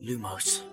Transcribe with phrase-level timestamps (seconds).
[0.00, 0.64] Lumos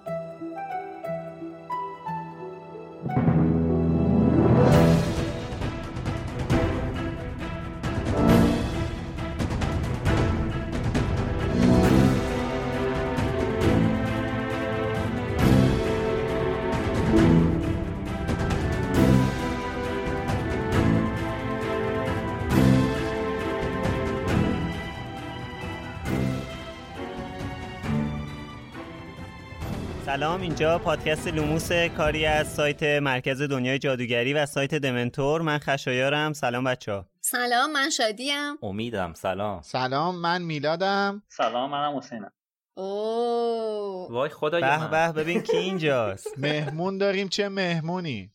[30.18, 30.42] سلام.
[30.42, 35.42] اینجا پادکست لوموس کاری از سایت مرکز دنیای جادوگری و سایت دمنتور.
[35.42, 36.34] من خشایارم.
[36.34, 38.58] سلام بچه ها سلام من شادیم.
[38.62, 39.14] امیدم.
[39.14, 39.62] سلام.
[39.62, 41.24] سلام من میلادم.
[41.30, 42.32] سلام منم حسینم.
[42.78, 44.12] اوه.
[44.12, 46.28] وای خدای به به ببین کی اینجاست.
[46.40, 48.32] مهمون داریم چه مهمونی؟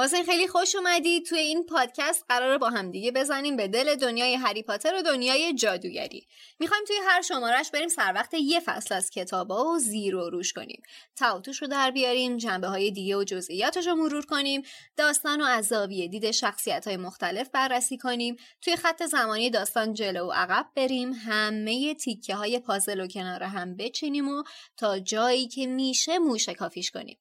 [0.00, 1.20] حسین خیلی خوش اومدی.
[1.22, 5.54] توی این پادکست قراره با هم دیگه بزنیم به دل دنیای هری پاتر و دنیای
[5.54, 6.26] جادوگری.
[6.58, 10.52] می‌خوایم توی هر شمارش بریم سر وقت یه فصل از کتابا و زیر و روش
[10.52, 10.82] کنیم.
[11.16, 14.62] تعاطوش رو در بیاریم جنبه های دیگه و جزئیاتش رو مرور کنیم
[14.96, 18.36] داستان و از زاویه دید شخصیت های مختلف بررسی کنیم.
[18.62, 23.76] توی خط زمانی داستان جلو و عقب بریم همه تیکه های پازل و کنار هم
[23.76, 24.42] بچینیم و
[24.76, 27.18] تا جایی که میشه موشه کافیش کنیم.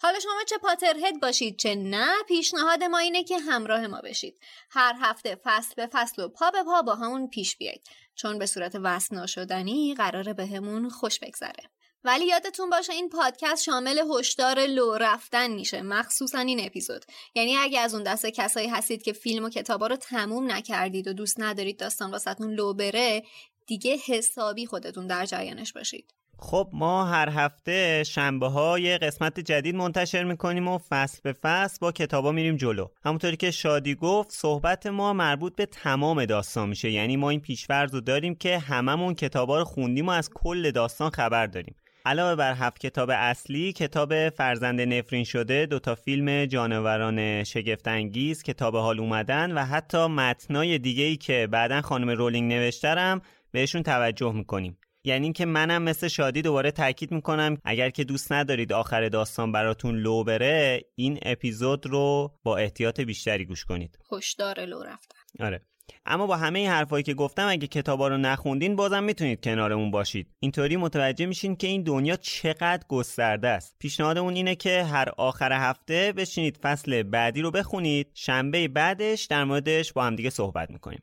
[0.00, 4.40] حالا شما چه پاترهد باشید چه نه پیشنهاد ما اینه که همراه ما بشید.
[4.70, 7.82] هر هفته فصل به فصل و پا به پا با همون پیش بیایید.
[8.14, 11.70] چون به صورت وصل ناشدنی قراره بهمون خوش بگذره.
[12.04, 15.82] ولی یادتون باشه این پادکست شامل هشدار لو رفتن میشه.
[15.82, 17.04] مخصوصا این اپیزود.
[17.34, 21.12] یعنی اگه از اون دسته کسایی هستید که فیلم و کتابا رو تموم نکردید و
[21.12, 23.22] دوست ندارید داستان واسهتون لو بره
[23.66, 26.17] دیگه حسابی خودتون در جریانش باشید.
[26.40, 31.92] خب ما هر هفته شنبه های قسمت جدید منتشر می‌کنیم و فصل به فصل با
[31.92, 32.86] کتابا میریم جلو.
[33.04, 36.90] همونطوری که شادی گفت صحبت ما مربوط به تمام داستان میشه.
[36.90, 41.10] یعنی ما این پیشورز رو داریم که هممون کتابا رو خوندیم و از کل داستان
[41.10, 41.74] خبر داریم.
[42.06, 49.00] علاوه بر هفت کتاب اصلی کتاب فرزند نفرین شده دوتا فیلم جانوران شگفتانگیز کتاب حال
[49.00, 53.22] اومدن و حتی متنای دیگه ای که بعدا خانم رولینگ نوشترم
[53.52, 54.78] بهشون توجه می‌کنیم.
[55.08, 59.96] یعنی اینکه منم مثل شادی دوباره تاکید می‌کنم اگر که دوست ندارید آخر داستان براتون
[59.96, 63.98] لو بره این اپیزود رو با احتیاط بیشتری گوش کنید.
[64.12, 65.18] هشدار لو رفتن.
[65.40, 65.60] آره.
[66.06, 70.30] اما با همه این حرفایی که گفتم اگه کتابا رو نخوندین بازم می‌تونید کنارمون باشید.
[70.40, 73.76] اینطوری متوجه میشین که این دنیا چقدر گسترده است.
[73.78, 78.10] پیشنهادمون اینه که هر آخر هفته بشینید فصل بعدی رو بخونید.
[78.14, 81.02] شنبه بعدش در موردش با همدیگه صحبت می‌کنیم.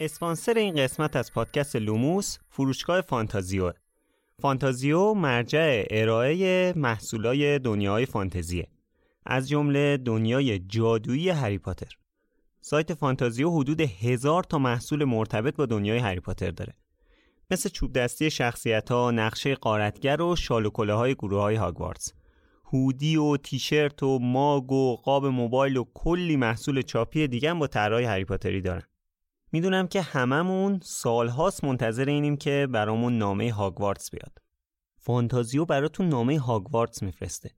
[0.00, 3.72] اسپانسر این قسمت از پادکست لوموس فروشگاه فانتازیو.
[4.42, 8.68] فانتازیو مرجع ارائه محصولای دنیای فانتزیه.
[9.26, 11.96] از جمله دنیای جادویی هری پاتر.
[12.60, 16.74] سایت فانتازیو حدود هزار تا محصول مرتبط با دنیای هری پاتر داره.
[17.50, 22.12] مثل چوب دستی شخصیت ها، نقشه غارتگر و شال و کلاه های گروه های هاگوارتس
[22.64, 28.04] هودی و تیشرت و ماگ و قاب موبایل و کلی محصول چاپی دیگه با طرحهای
[28.04, 28.82] هری پاتری دارن.
[29.52, 34.38] می‌دونم که هممون سالهاست منتظر اینیم که برامون نامه هاگوارتس بیاد.
[34.98, 37.50] فانتازیو براتون نامه هاگوارتس میفرسته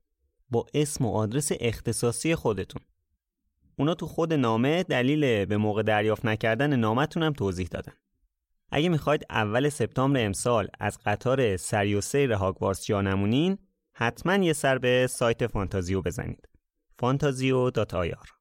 [0.49, 2.81] با اسم و آدرس اختصاصی خودتون.
[3.79, 7.93] اونا تو خود نامه دلیل به موقع دریافت نکردن نامتون هم توضیح دادن
[8.71, 13.57] اگه می‌خواید اول سپتامبر امسال از قطار سری و سیر هاگوارتس جا نمونین
[13.93, 16.49] حتما یه سر به سایت فانتازیو بزنید
[16.99, 18.40] فانتازیو.ir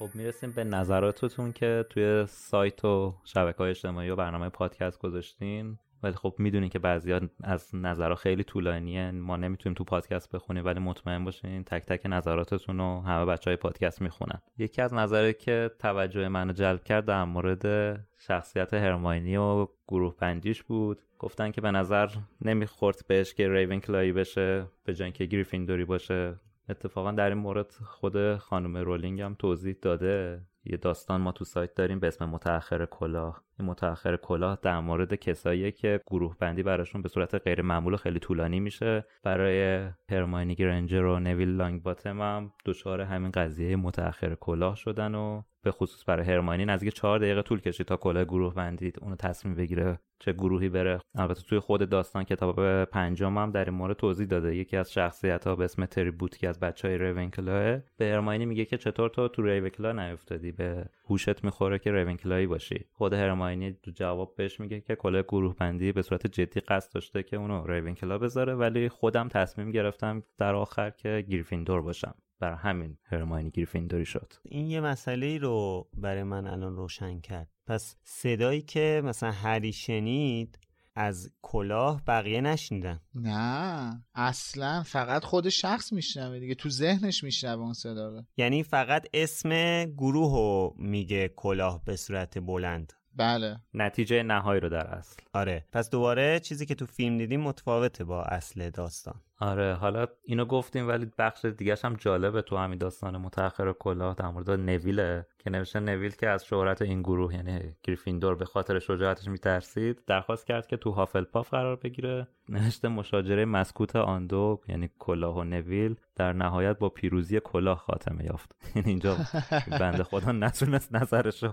[0.00, 5.78] خب می‌رسیم به نظراتتون که توی سایت و شبکه های اجتماعی و برنامه پادکست گذاشتین.
[6.02, 9.10] ولی خب می‌دونین که بعضی از نظرها خیلی طولانیه.
[9.10, 13.56] ما نمی‌تونیم تو پادکست بخونیم ولی مطمئن باشین تک تک نظراتتون رو همه بچه های
[13.56, 14.40] پادکست می‌خونن.
[14.58, 20.62] یکی از نظره که توجه منو جلب کرد در مورد شخصیت هرماینی و گروه پنجیش
[20.62, 21.02] بود.
[21.18, 22.08] گفتن که به نظر
[22.40, 26.34] نمی‌خورد بهش که ریون کلایی بشه به جای اینکه گریفیندوری باشه.
[26.70, 30.42] اتفاقا در این مورد خود خانم رولینگ هم توضیح داده.
[30.64, 33.42] یه داستان ما تو سایت داریم به اسم متأخر کلاه.
[33.58, 37.96] این متأخر کلاه در مورد کسایی که گروه بندی براشون به صورت غیر معمول و
[37.96, 39.04] خیلی طولانی میشه.
[39.22, 45.42] برای هرماینی گرنجر و نویل لانگ باتم هم دچار همین قضیه متأخر کلاه شدن و
[45.62, 49.54] به خصوص برای هرماینی نزدیک چهار دقیقه طول کشید تا کلاه گروه بندید اونو تصمیم
[49.54, 51.00] بگیره چه گروهی بره.
[51.14, 54.56] البته توی خود داستان کتاب پنجم هم در این مورد توضیح داده.
[54.56, 58.64] یکی از شخصیت ها به اسم تریبوت که از بچه های ریونکلاه به هرماینی میگه
[58.64, 62.84] که چطور تو تو ریونکلا نیفتادی؟ به هوشت می‌خوره که ریونکلایی باشی.
[62.92, 67.36] خود هرماینی جواب بهش میگه که کلاه گروه بندی به صورت جدی قصد داشته که
[67.36, 72.14] اونو ریونکلا بذاره ولی خودم تصمیم گرفتم در آخر که گریفیندور باشم.
[72.40, 74.32] بر همین هرماینی گریفیندوری شد.
[74.42, 77.48] این یه مسئله رو برای من الان روشن کرد.
[77.66, 80.58] پس صدایی که مثلا هری شنید
[80.94, 87.72] از کلاه بقیه نشنیدن نه اصلا فقط خود شخص میشنوه دیگه تو ذهنش میشنوه اون
[87.72, 88.22] صدا رو.
[88.36, 92.92] یعنی فقط اسم گروه رو میگه کلاه به صورت بلند.
[93.16, 93.56] بله.
[93.74, 95.22] نتیجه نهایی رو در اصل.
[95.32, 95.66] آره.
[95.72, 99.20] پس دوباره چیزی که تو فیلم دیدیم متفاوته با اصل داستان.
[99.42, 104.28] آره حالا اینو گفتیم ولی بخش دیگه هم جالبه تو همین داستان متأخر کلاه در
[104.28, 109.28] مورد نویله که نوشته نویل که از شهرت این گروه یعنی گریفیندور به خاطر شجاعتش
[109.28, 112.28] میترسید درخواست کرد که تو هافلپاف قرار بگیره.
[112.48, 118.24] نوشته مشاجره مسکوت آن دو یعنی کلاه و نویل در نهایت با پیروزی کلاه خاتمه
[118.24, 118.56] یافت.
[118.76, 119.16] یعنی اینجا
[119.80, 121.52] بنده خدا نتونست نظرشو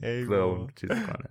[0.00, 1.28] به اون چیز کنه.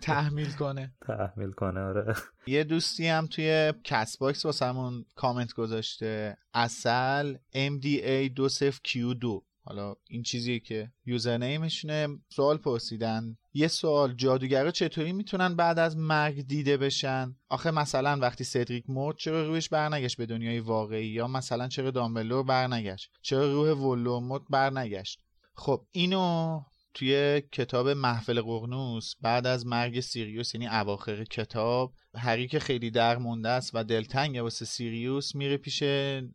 [0.00, 0.94] تحمیل کنه.
[1.06, 2.14] تحمیل کنه آره.
[2.46, 6.36] یه دوستی هم توی کست باکس واسمون کامنت گذاشته.
[6.54, 12.08] اصل MDA 20Q2 حالا این چیزیه که username شونه.
[12.28, 13.36] سوال پرسیدن.
[13.54, 19.16] یه سوال جادوگرا چطوری می‌تونن بعد از مرگ دیده بشن؟ آخه مثلا وقتی سدریک مرد
[19.16, 25.20] چرا روحش برنگشت به دنیای واقعی؟ یا مثلا چرا دامبلور برنگشت؟ چرا روح ولدمورت برنگشت؟
[25.54, 26.60] خب اینو
[26.94, 33.48] توی کتاب محفل قرنوس بعد از مرگ سیریوس یعنی اواخر کتاب هری که خیلی درمونده
[33.48, 35.82] است و دلتنگه واسه سیریوس میره پیش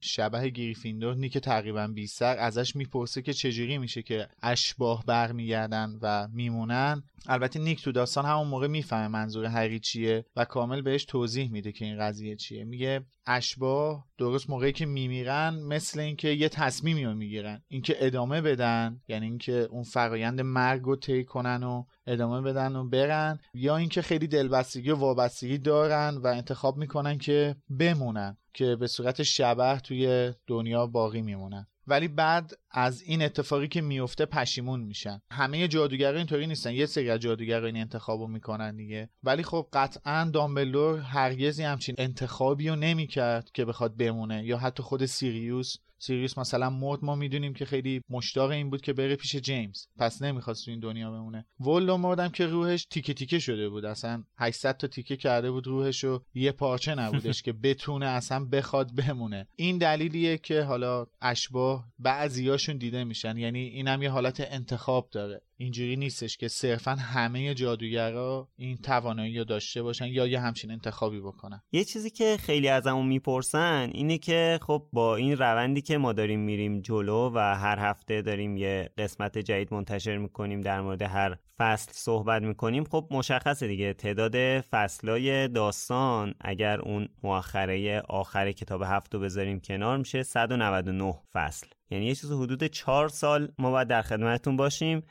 [0.01, 2.37] شبه گریفیندور نیک تقریبا بی سر.
[2.37, 7.03] ازش می‌پرسه که چجوری میشه که اشباه برمیگردن و میمونن.
[7.27, 11.71] البته نیک تو داستان همون موقع می‌فهمه منظور هری چیه و کامل بهش توضیح میده
[11.71, 12.63] که این قضیه چیه.
[12.63, 17.61] میگه اشباه درست موقعی که میمیرن مثل اینکه یه تصمیمی رو می‌گیرن.
[17.67, 22.89] اینکه ادامه بدن یعنی اینکه اون فرایند مرگ رو طی کنن و ادامه بدن و
[22.89, 28.87] برن یا اینکه خیلی دلبستگی و وابستگی دارن و انتخاب می‌کنن که بمونن که به
[28.87, 31.67] صورت شبه توی دنیا باقی میمونن.
[31.87, 35.21] ولی بعد از این اتفاقی که میفته پشیمون میشن.
[35.31, 36.73] همه جادوگرا اینطوری نیستن.
[36.73, 39.09] یه سری از جادوگرا این انتخابو می‌کنن دیگه.
[39.23, 45.05] ولی خب قطعا دامبلور هرگزی همچین انتخابی رو نمی‌کرد که بخواد بمونه یا حتی خود
[45.05, 49.87] سیریوس سیریوس مثلا مرد ما می‌دونیم که خیلی مشتاق این بود که بره پیش جیمز.
[49.97, 51.45] پس نمی‌خواست تو این دنیا بمونه.
[51.59, 53.85] ولدمورت هم که روحش تیکه تیکه شده بود.
[53.85, 58.95] اصلا 800 تا تیکه کرده بود روحش و یه پارچه نبودش که بتونه اصلا بخواد
[58.95, 59.47] بمونه.
[59.55, 63.37] این دلیلیه که حالا اشباه بعضیاشون دیده میشن.
[63.37, 65.41] یعنی اینم یه حالت انتخاب داره.
[65.61, 71.19] اینجوری نیستش که صرفا همه جادوگرا این توانایی رو داشته باشن یا یه همچین انتخابی
[71.19, 71.61] بکنن.
[71.71, 76.39] یه چیزی که خیلی ازمون می‌پرسن اینه که خب با این روندی که ما داریم
[76.39, 81.91] میریم جلو و هر هفته داریم یه قسمت جدید منتشر می‌کنیم در مورد هر فصل
[81.93, 83.93] صحبت می‌کنیم خب مشخصه دیگه.
[83.93, 91.67] تعداد فصلای داستان اگر اون مؤخره آخر کتاب هفت رو بذاریم کنار میشه 199 فصل.
[91.89, 95.03] یعنی یه چیز حدود 4 سال ما باید در خدمتتون باشیم.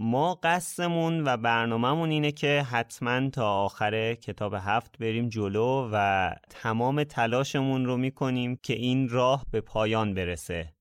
[0.00, 7.04] ما قصدمون و برنامهمون اینه که حتما تا آخر کتاب هفت بریم جلو و تمام
[7.04, 10.72] تلاشمون رو می‌کنیم که این راه به پایان برسه.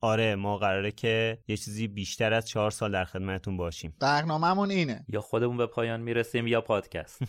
[0.00, 3.96] آره ما قراره که یه چیزی بیشتر از چهار سال در خدمتتون باشیم.
[4.00, 5.04] برنامهمون اینه.
[5.08, 7.22] یا خودمون به پایان می‌رسیم یا پادکست.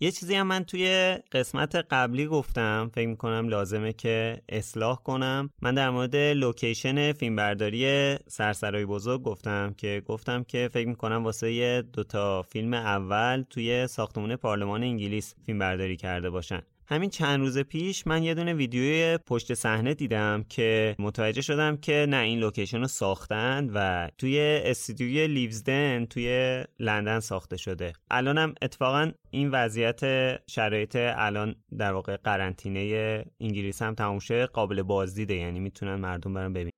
[0.00, 5.50] یه چیزی هم من توی قسمت قبلی گفتم فکر می‌کنم لازمه که اصلاح کنم.
[5.62, 12.42] من در مورد لوکیشن فیلمبرداری سرسرای بزرگ گفتم که گفتم که فکر می‌کنم واسه دوتا
[12.42, 16.62] فیلم اول توی ساختمون پارلمان انگلیس فیلم برداری کرده باشن.
[16.86, 22.06] همین چند روز پیش من یه دونه ویدیوی پشت صحنه دیدم که متوجه شدم که
[22.08, 27.92] نه این لوکیشن رو ساختن و توی استودیوی لیوزدن توی لندن ساخته شده.
[28.10, 30.00] الانم اتفاقا این وضعیت
[30.46, 35.34] شرایط الان در واقع قرنطینه انگلیس هم تموم شده قابل بازدیده.
[35.34, 36.72] یعنی می‌تونن مردم برن ببینن.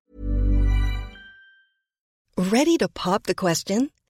[2.39, 4.04] Ready to pop the question?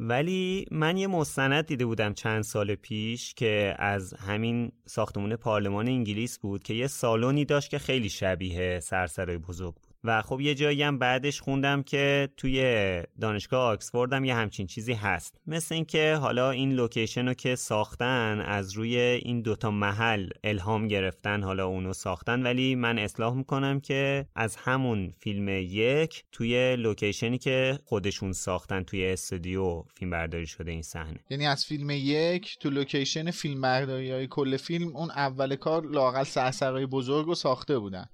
[0.00, 6.38] ولی من یه مستند دیده بودم چند سال پیش که از همین ساختمون پارلمان انگلیس
[6.38, 9.87] بود که یه سالونی داشت که خیلی شبیه سرسرای بزرگ بود.
[10.04, 14.92] و خب یه جایی هم بعدش خوندم که توی دانشگاه آکسفورد هم یه همچین چیزی
[14.92, 15.40] هست.
[15.46, 21.42] مثل اینکه حالا این لوکیشن رو که ساختن از روی این دوتا محل الهام گرفتن
[21.42, 22.42] حالا اونو ساختن.
[22.42, 29.06] ولی من اصلاح می‌کنم که از همون فیلم یک توی لوکیشنی که خودشون ساختن توی
[29.06, 31.20] استودیو فیلم برداری شده این صحنه.
[31.30, 36.24] یعنی از فیلم یک تو لوکیشن فیلم برداری های کل فیلم اون اول کار لااقل
[36.24, 38.06] سرسرای بزرگ رو ساخته بودن.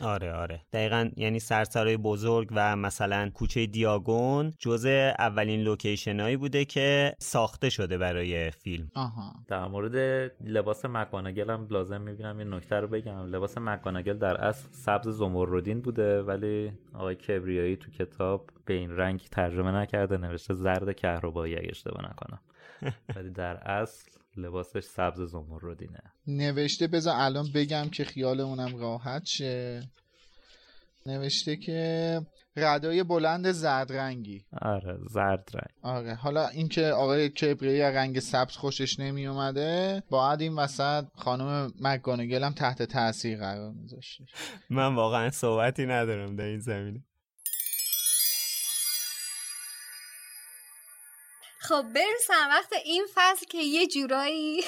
[0.00, 0.60] آره آره.
[0.72, 7.70] دقیقا یعنی سرسرای بزرگ و مثلا کوچه دیاگون جزء اولین لوکیشن هایی بوده که ساخته
[7.70, 8.90] شده برای فیلم.
[8.94, 9.32] آها.
[9.48, 9.96] در مورد
[10.44, 13.26] لباس مک‌گونگال هم لازم می‌بینم این نکته رو بگم.
[13.26, 19.20] لباس مکانگل در اصل سبز زمردین بوده ولی آقای کبریایی تو کتاب به این رنگ
[19.30, 22.40] ترجمه نکرده نوشته زرد کهربایی اگه اشتباه نکنم.
[23.16, 26.02] ولی در اصل لباسش سبز زمردینه.
[26.26, 29.82] نوشته بذار الان بگم که خیالمونم راحت شه.
[31.06, 32.20] نوشته که
[32.56, 34.44] ردای بلند زرد رنگی.
[34.62, 35.94] آره زرد رنگ.
[35.96, 37.32] آره حالا اینکه آقای
[37.82, 43.72] از رنگ سبز خوشش نمی اومده باید این وسط خانم مکگانگل هم تحت تاثیر قرار
[43.72, 44.24] میذاشته.
[44.70, 47.04] من واقعا صحبتی ندارم در این زمینه.
[51.60, 54.60] خب بریم سر وقت این فصل که یه جورایی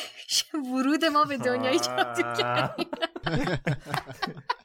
[0.72, 2.86] ورود ما به دنیای جادوگری.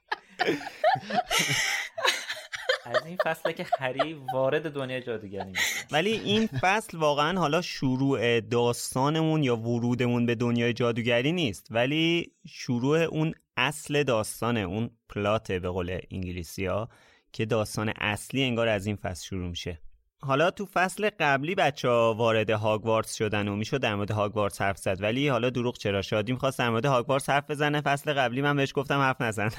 [2.86, 8.40] از این فصله که هری وارد دنیای جادوگری میشه ولی این فصل واقعا حالا شروع
[8.40, 11.68] داستانمون یا ورودمون به دنیای جادوگری نیست.
[11.72, 16.90] ولی شروع اون اصل داستانه اون پلات به قول انگلیسی ها
[17.34, 19.82] که داستان اصلی انگار از این فصل شروع میشه.
[20.22, 24.78] حالا تو فصل قبلی بچه ها وارد هاگوارتس شدن و می‌شد در مورد هاگوارتس حرف
[24.78, 25.02] زد.
[25.02, 27.82] ولی حالا دروغ چرا؟ شادی می‌خواست در مورد هاگوارتس حرف بزنه.
[27.82, 29.50] فصل قبلی من بهش گفتم حرف نزن.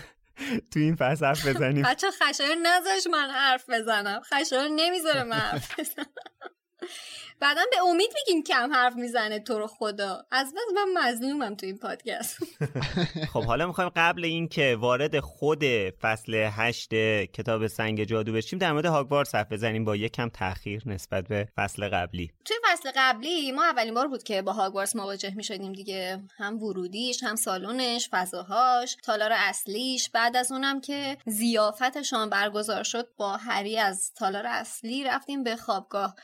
[0.71, 1.83] تو این فصل حرف بزنیم.
[1.83, 4.21] بچه خشایار نذاش من حرف بزنم.
[4.21, 6.07] خشایار نمی‌ذاره من حرف بزنم.
[7.41, 10.25] بعدا به امید میگین کم حرف می‌زنه تو رو خدا.
[10.31, 12.39] از بس من مظلومم تو این پادکست.
[13.33, 15.65] خب حالا می‌خوایم قبل اینکه وارد خود
[16.03, 16.95] فصل هشت
[17.25, 21.49] کتاب سنگ جادو بشیم در مورد هاگوارتس حرف بزنیم با یک کم تاخیر نسبت به
[21.57, 22.31] فصل قبلی.
[22.45, 26.21] توی فصل قبلی ما اولین بار بود که با هاگوارتس مواجه می‌شدیم دیگه.
[26.39, 30.11] هم ورودیش هم سالونش فضاهاش تالار اصلیش.
[30.11, 36.15] بعد از اونم که زیافتشان برگزار شد با هری از تالار اصلی رفتیم به خوابگاه.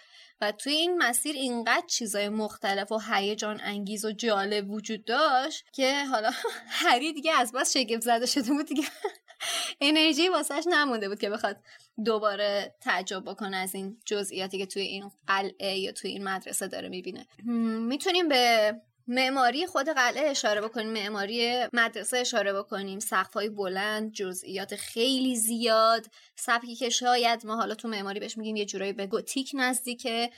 [0.41, 6.05] و توی این مسیر اینقدر چیزای مختلف و هیجان انگیز و جالب وجود داشت که
[6.05, 6.31] حالا
[6.83, 8.85] هری دیگه از بس شگفت زده شده بود دیگه.
[9.81, 11.57] انرژی واسهش نمونده بود که بخواد
[12.05, 16.89] دوباره تعجب بکنه از این جزئیاتی که توی این قلعه یا توی این مدرسه داره
[16.89, 17.27] می‌بینه.
[17.89, 18.75] می‌تونیم به
[19.09, 20.93] معماری خود قلعه اشاره بکنیم.
[20.93, 22.99] معماری مدرسه اشاره بکنیم.
[22.99, 26.07] سقف‌های بلند جزئیات خیلی زیاد.
[26.37, 30.31] سبکی که شاید ما حالا تو معماری بهش میگیم یه جورایی به گوتیک نزدیکه.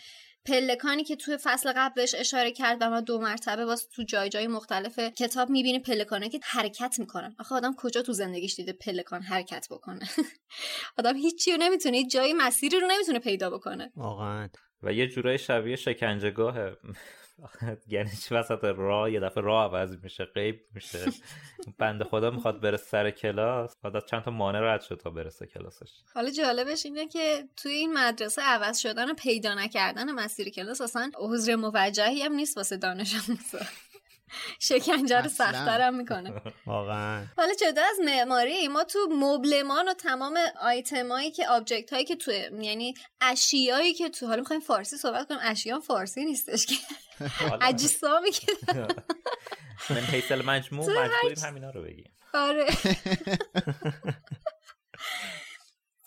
[0.47, 4.29] پلکانی که توی فصل قبل بهش اشاره کرد و ما دو مرتبه باز تو جای
[4.29, 7.37] جای مختلف کتاب می‌بینیم پلکانه که حرکت می‌کنن.
[7.39, 10.09] آخه آدم کجا تو زندگیش دیده پلکان حرکت بکنه؟
[10.99, 13.93] آدم هیچی رو نمی‌تونه جایی مسیری رو نمی‌تونه پیدا بکنه.
[13.97, 14.49] واقعا.
[14.83, 16.77] و یه جورای شبیه شکنجهگاهه
[17.89, 21.05] یعنی چی وسط راه؟ یه دفعه راه عوض میشه غیب میشه.
[21.79, 25.91] بنده خدا می‌خواد بره سر کلاس بعد چند تا مانع رد شد تا برسه کلاسش.
[26.15, 31.11] حالا جالبش اینه که توی این مدرسه عوض شدن و پیدا نکردن مسیر کلاس اصلا
[31.17, 33.59] عذر موجهی هم نیست واسه دانش آموزا
[34.61, 36.33] شکنجه رو سختتر هم می‌کنه.
[36.67, 37.27] واقعا.
[37.37, 42.33] حالا جدا از معماری ما تو مبلمان و تمام آیتمایی که object هایی که تو
[42.61, 46.75] یعنی اشیایی که تو حالا می‌خوایم فارسی صحبت کنیم اشیا فارسی نیستش که.
[47.63, 48.53] اجسامی که
[49.91, 52.13] من حیث مجموع مجبوریم همینا رو بگیم.
[52.35, 52.67] آره.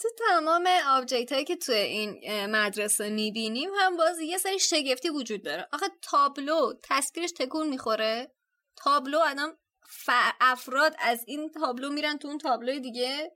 [0.01, 5.43] تو تمام object هایی که توی این مدرسه می‌بینیم هم باز یه سری شگفتی وجود
[5.43, 5.67] داره.
[5.73, 8.31] آخه تابلو تصویرش تکون می‌خوره؟
[8.75, 9.49] تابلو آدم
[10.41, 13.31] افراد از این تابلو میرن تو اون تابلو دیگه؟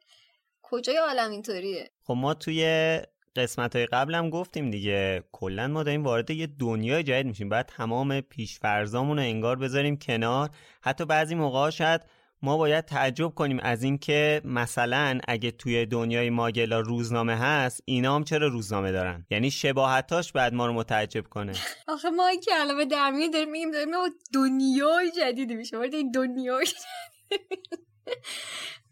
[0.62, 3.00] کجای عالم اینطوریه؟ خب ما توی
[3.36, 7.50] قسمت های قبل هم گفتیم دیگه کلا ما داریم وارد یه دنیای جدید میشیم.
[7.50, 10.50] باید تمام پیشفرزامون رو انگار بذاریم کنار.
[10.81, 12.01] حتی بعضی موقع شاید
[12.46, 18.24] ما باید تعجب کنیم از اینکه مثلا اگه توی دنیای ماگلا روزنامه هست اینا هم
[18.24, 21.54] چرا روزنامه دارن؟ یعنی شباهتاش بعد ما رو متعجب کنه.
[21.88, 23.92] آخه ما این کلمه درمی داریم میگیم داریم
[24.34, 25.78] دنیای جدیدی میشه.
[25.78, 26.68] وارد این دنیای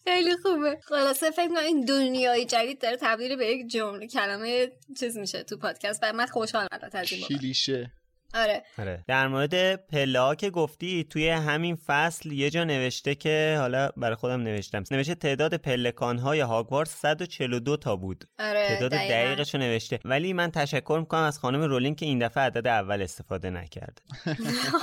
[0.03, 0.79] خیلی خوبه.
[0.83, 4.07] خلاصه فکر کنم این دنیای جدید داره تبدیل به یک جمله.
[4.07, 5.99] کلمه چیز میشه تو پادکست.
[6.03, 7.91] و من خوشحالم البته از این کلیشه.
[8.33, 8.63] آره.
[8.77, 9.03] آره.
[9.07, 14.15] در مورد پله ها که گفتی توی همین فصل یه جا نوشته که حالا برای
[14.15, 14.83] خودم نوشتم.
[14.91, 18.23] نوشته تعداد پلکان های هاگوارتس 142 تا بود.
[18.39, 19.99] آره تعداد دقیقش نوشته.
[20.05, 24.01] ولی من تشکر می‌کنم از خانم رولینگ که این دفعه عدد اول استفاده نکرده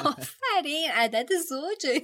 [0.04, 2.00] آفرین عدد زوجه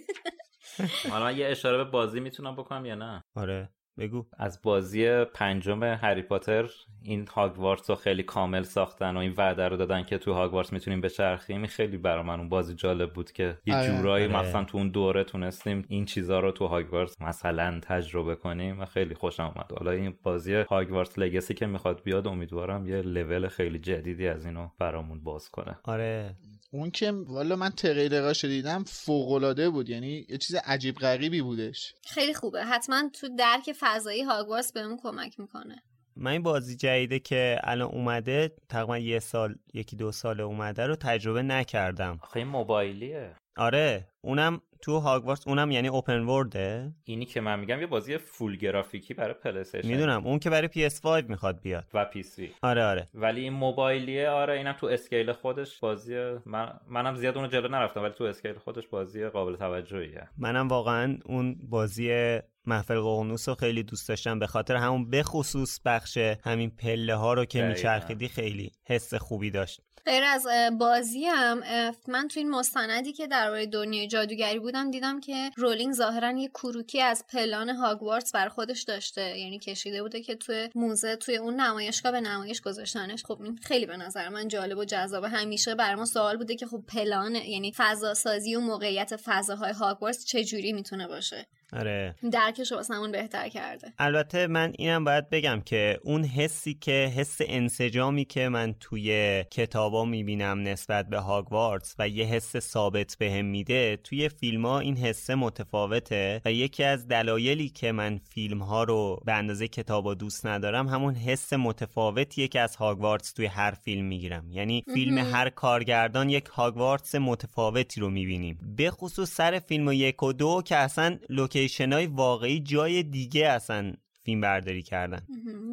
[1.12, 3.68] حالا یه اشاره به بازی می‌تونم بکنم یا نه؟ آره.
[3.98, 6.70] بگو از بازی پنجم هری پاتر
[7.02, 11.00] این هاگوارتس رو خیلی کامل ساختن و این وعده رو دادن که تو هاگوارتس می‌تونیم
[11.00, 13.86] بچرخیم خیلی برای من اون بازی جالب بود که یه آره.
[13.86, 14.36] جورایی آره.
[14.36, 19.14] مثلا تو اون دوره تونستیم این چیزا رو تو هاگوارتس مثلا تجربه کنیم و خیلی
[19.14, 24.28] خوشم اومد حالا این بازی هاگوارتس لگسی که می‌خواد بیاد امیدوارم یه لول خیلی جدیدی
[24.28, 26.36] از اینو برامون باز کنه آره
[26.70, 31.94] اون که والا من تریلراش دیدم فوق العاده بود یعنی یه چیز عجیب غریبی بودش.
[32.04, 32.64] خیلی خوبه.
[32.64, 35.82] حتما تو درک فضایی هاگوارتس بهمون کمک می‌کنه.
[36.16, 40.96] من این بازی جدیده که الان اومده تقریبا یه سال یکی دو سال اومده رو
[40.96, 42.18] تجربه نکردم.
[42.22, 43.36] آخه این موبایلیه.
[43.56, 48.56] آره اونم تو هاگوارتس اونم یعنی اوپن ورده اینی که من میگم یه بازی فول
[48.56, 51.84] گرافیکی برای پلی می‌دونم اون که برای PS5 می‌خواد بیاد.
[51.94, 52.50] و سی.
[52.62, 53.06] آره آره.
[53.14, 56.14] ولی این موبایلیه آره اینم تو scale خودش بازی
[56.46, 60.28] من منم زیاد اونو جلو نرفتم ولی تو scale خودش بازی قابل توجهیه.
[60.38, 66.18] منم واقعا اون بازی محفل ققنوس رو خیلی دوست داشتم به خاطر همون بخصوص بخش
[66.44, 67.62] همین پله ها رو که.
[67.62, 69.80] میچرخیدی خیلی حس خوبی داشت.
[70.06, 70.46] غیر از
[70.78, 71.62] بازی هم
[72.08, 77.02] من تو این مستندی که درباره دنیای جادوگری بودم دیدم که رولینگ ظاهرا یه کروکی
[77.02, 79.38] از پلان هاگوارتس بر خودش داشته.
[79.38, 83.24] یعنی کشیده بوده که توی موزه توی اون نمایشگاه به نمایش گذاشتنش.
[83.24, 85.24] خب این خیلی به نظر من جالب و جذاب.
[85.24, 90.24] همیشه برای ما سوال بوده که خب پلان یعنی فضا سازی و موقعیت فضاهای هاگوارتس
[90.24, 92.14] چه جوری می‌تونه باشه؟ آره.
[92.32, 93.92] درکش رو واسمون بهتر کرده.
[93.98, 100.04] البته من اینم باید بگم که اون حسی که حس انسجامی که من توی کتابا
[100.04, 105.34] می‌بینم نسبت به هاگوارتس و یه حس ثابت بهم میده توی فیلم ها این حسه
[105.34, 110.88] متفاوته و یکی از دلایلی که من فیلم ها رو به اندازه کتابا دوست ندارم
[110.88, 114.50] همون حس متفاوتیه که از هاگوارتس توی هر فیلم می‌گیرم.
[114.50, 118.58] یعنی فیلم هر کارگردان یک هاگوارتس متفاوتی رو می‌بینیم.
[118.76, 121.18] به خصوص سر فیلم یک و دو که اصلا
[121.56, 123.92] لوکیشن های واقعی جای دیگه اصلا
[124.24, 125.26] فیلم برداری کردن.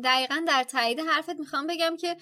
[0.04, 2.18] دقیقا در تایید حرفت می‌خوام بگم که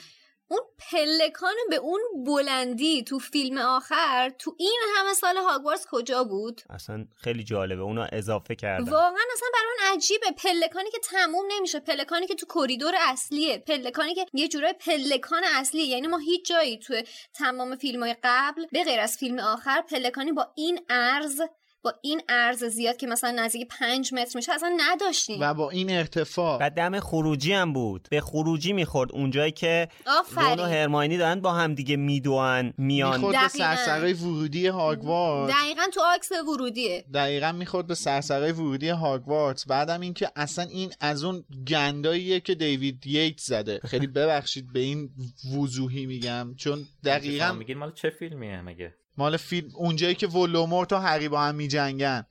[0.47, 6.61] اون پلکان به اون بلندی تو فیلم آخر تو این همه سال هاگوارتس کجا بود؟
[6.69, 7.81] اصلا خیلی جالبه.
[7.81, 8.91] اونا اضافه کردن.
[8.91, 10.31] واقعا اصلا برای عجیبه.
[10.37, 11.79] پلکانی که تموم نمیشه.
[11.79, 13.57] پلکانی که تو کریدور اصلیه.
[13.57, 15.85] پلکانی که یه جورای پلکان اصلیه.
[15.85, 17.01] یعنی ما هیچ جایی تو
[17.33, 21.41] تمام فیلم های قبل به غیر از فیلم آخر پلکانی با این عرض
[21.83, 25.37] با این عرض زیاد که مثلا نزدیک پنج متر میشه اصلا نداشتیم.
[25.41, 26.57] و با این ارتفاع.
[26.61, 28.07] و دم خروجی هم بود.
[28.11, 29.87] به خروجی می‌خورد اونجایی که
[30.35, 33.15] رون و هرماینی دارن با هم دیگه میدوان میان.
[33.15, 37.05] می‌خورد به سرسرای ورودی هاگوارتس دقیقا تو آکس ورودیه.
[37.13, 43.07] دقیقا می‌خورد به سرسرای ورودی هاگوارتس بعدم اینکه اصلا این از اون گنداییه که دیوید
[43.07, 43.79] ییت زده.
[43.85, 45.09] خیلی ببخشید به این
[45.57, 50.97] وضوحی میگم چون دقیقا میگین مال چه فیلمیه مگه؟ مال فیلم اونجایی که ولومورت و
[50.97, 52.25] هری با هم میجنگن.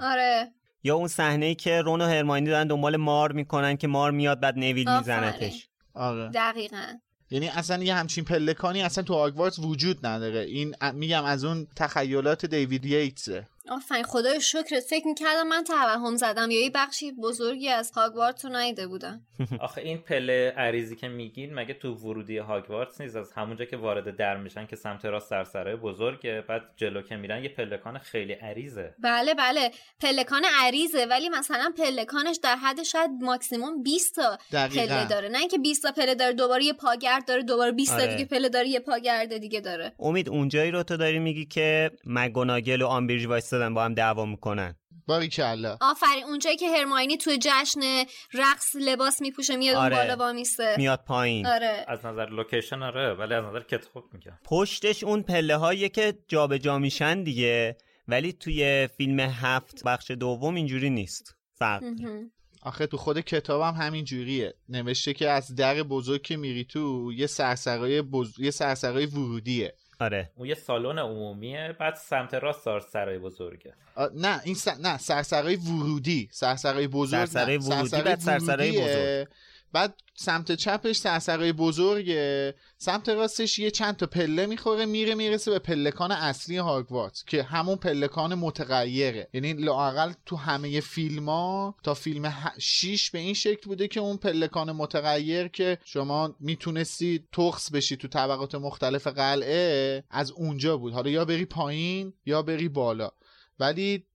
[0.00, 0.52] آره.
[0.82, 4.40] یا اون صحنه ای که رون و هرماینی دارن دنبال مار می‌کنن که مار میاد
[4.40, 5.68] بعد نویل میزنتش.
[5.94, 6.28] آره.
[6.28, 6.86] دقیقا.
[7.30, 10.40] یعنی اصلا یه همچین پلکانی اصلا تو آگوارتس وجود نداره.
[10.40, 13.48] این میگم از اون تخیلات دیوید ییتسه.
[13.68, 14.82] آفرین خدای شکرت.
[14.90, 19.20] فکر می‌کردم من توهم زدم یا یه بخشی بزرگی از هاگوارتس رو نیده بودم.
[19.60, 24.16] آخه این پله عریضی که میگین مگه تو ورودی هاگوارتس نیست؟ از همونجا که وارد
[24.16, 28.94] در میشن که سمت راست سرسرای بزرگه بعد جلو که میرن یه پلکان خیلی عریضه.
[28.98, 29.70] بله بله.
[30.00, 35.28] پلکان عریضه ولی مثلا پلکانش در حد شاید ماکسیموم 20 تا پله داره.
[35.28, 38.16] نه اینکه 20 تا پله داره دوباره یه پاگرد داره دوباره 20 تا آره.
[38.16, 39.92] دیگه پله داره یه پاگرد دیگه داره.
[39.98, 44.74] امید اونجایی رو تو داری میگی که مک‌گونگال و آمبریج وایستادن با هم دعوا می‌کنن.
[45.06, 47.80] باریکلا آفرین اونجایی که هرماینی توی جشن
[48.34, 49.96] رقص لباس میپوشه میاد آره.
[49.96, 51.46] اون بالا وامیسته میاد پایین.
[51.46, 51.84] آره.
[51.88, 56.78] از نظر لوکیشن آره ولی از نظر کتاب میگم پشتش اون پله هایی که جابجا
[56.78, 57.76] میشن دیگه
[58.08, 61.36] ولی توی فیلم هفت بخش دوم اینجوری نیست.
[61.54, 61.82] فرق
[62.62, 64.54] آخه تو خود کتابم همین جوریه.
[64.68, 68.38] نوشته که از در بزرگ که میری تو یه سرسرای بز...
[68.38, 69.74] یه سرسرای ورودیه.
[70.00, 70.30] آره.
[70.36, 73.74] اون یه سالن عمومیه بعد سمت راست سرای بزرگه.
[74.14, 74.68] نه این س...
[74.68, 79.28] نه سرسرای ورودی سرسرای بزرگ سرسرای ورودی بعد سرسرای بزرگ.
[79.74, 82.54] بعد سمت چپش سرسرای بزرگه.
[82.78, 87.76] سمت راستش یه چند تا پله می‌خوره میره می‌رسه به پلکان اصلی هاگوارتس که همون
[87.76, 89.28] پلکان متغیره.
[89.32, 94.16] یعنی لاقل تو همه فیلم ها تا فیلم 6 به این شکل بوده که اون
[94.16, 100.92] پلکان متغیر که شما می‌تونستی تخص بشی تو طبقات مختلف قلعه از اونجا بود.
[100.92, 103.10] حالا یا بری پایین یا بری بالا.
[103.58, 104.06] ولی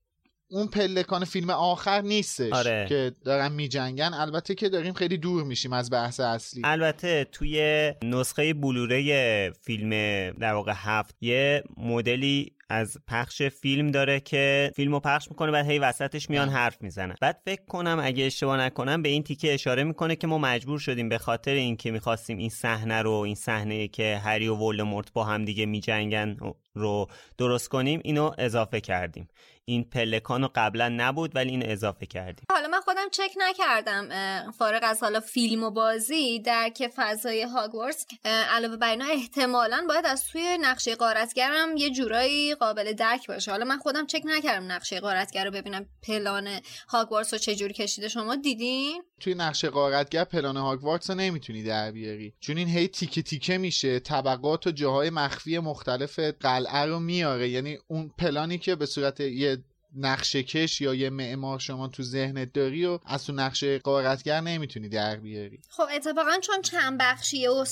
[0.52, 2.86] اون پلکان فیلم آخر نیستش آره.
[2.90, 4.14] که دارن میجنگن.
[4.14, 6.62] البته که داریم خیلی دور میشیم از بحث اصلی.
[6.64, 9.90] البته توی نسخه بلوره فیلم
[10.32, 15.80] در واقع هفت یه مدلی از پخش فیلم داره که فیلمو پخش می‌کنه بعد هی
[15.80, 17.16] وسطش میان حرف می‌زنن.
[17.22, 21.10] بعد فکر کنم اگه اشتباه نکنم به این تیکه اشاره می‌کنه که ما مجبور شدیم
[21.10, 25.46] به خاطر اینکه می‌خواستیم این صحنه رو این صحنه که هری و ولدمورت با هم
[25.46, 26.38] دیگه میجنگن
[26.80, 29.28] رو درست کنیم اینو اضافه کردیم.
[29.66, 32.46] این پلکانو قبلا نبود ولی این اضافه کردیم.
[32.52, 34.10] حالا من خودم چک نکردم
[34.52, 40.06] فارغ از حالا فیلم و بازی در که فضای هاگوارتس علاوه بر اینا احتمالا باید
[40.06, 43.52] از توی نقشه قارتگرم یه جورایی قابل درک باشه.
[43.52, 46.50] حالا من خودم چک نکردم نقشه قارتگر رو ببینم پلان
[46.88, 48.08] هاگوارتس رو چجوری کشیده.
[48.08, 52.34] شما دیدین؟ توی نقشه قارتگر پلان هاگوارتس رو نمی‌تونی در بیاری.
[52.40, 57.50] چون این هی تیکه تیکه میشه طبقات و جاهای مخفی مختلف قلعه رو میاره.
[57.50, 59.58] یعنی اون پلانی که به صورت یه
[59.96, 64.90] نقشه کش یا یه معمار شما تو ذهنت داری و از تو نقشه قارتگر نمی‌تونی
[64.90, 65.60] در بیاری.
[65.70, 67.66] خب اتفاقا چون چند بخشیه و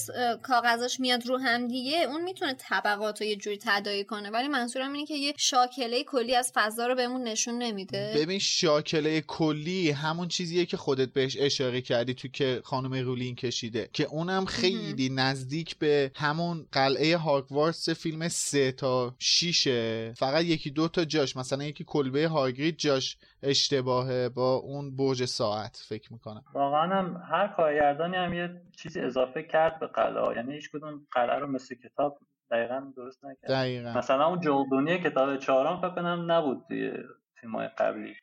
[0.43, 4.93] کاغذاش میاد رو هم دیگه اون می‌تونه طبقات رو یه جوری تدایی کنه ولی منظورم
[4.93, 8.13] اینه که یه شاکله کلی از فضا رو بهمون نشون نمیده.
[8.15, 13.89] ببین شاکله کلی همون چیزیه که خودت بهش اشاره کردی تو که خانم رولین کشیده
[13.93, 20.13] که اونم خیلی نزدیک به همون قلعه هاگوارتس فیلم سه تا شیشه.
[20.17, 25.85] فقط یکی دو تا جاش مثلا یکی کلبه هاگرید جاش اشتباهه با اون برج ساعت
[25.89, 26.43] فکر می‌کنم.
[26.53, 31.39] واقعا هم هر کارگردانی هم یه چیزی اضافه کرد به قلعه یعنی هیچ کدوم قلعه
[31.39, 32.17] رو مثل کتاب
[32.51, 33.51] دقیقا درست نکرد.
[33.51, 33.93] دقیقا.
[33.93, 36.93] مثلا اون جلدونی کتاب چهارم فکر کنم نبود توی
[37.41, 38.15] فیلم‌های قبلی.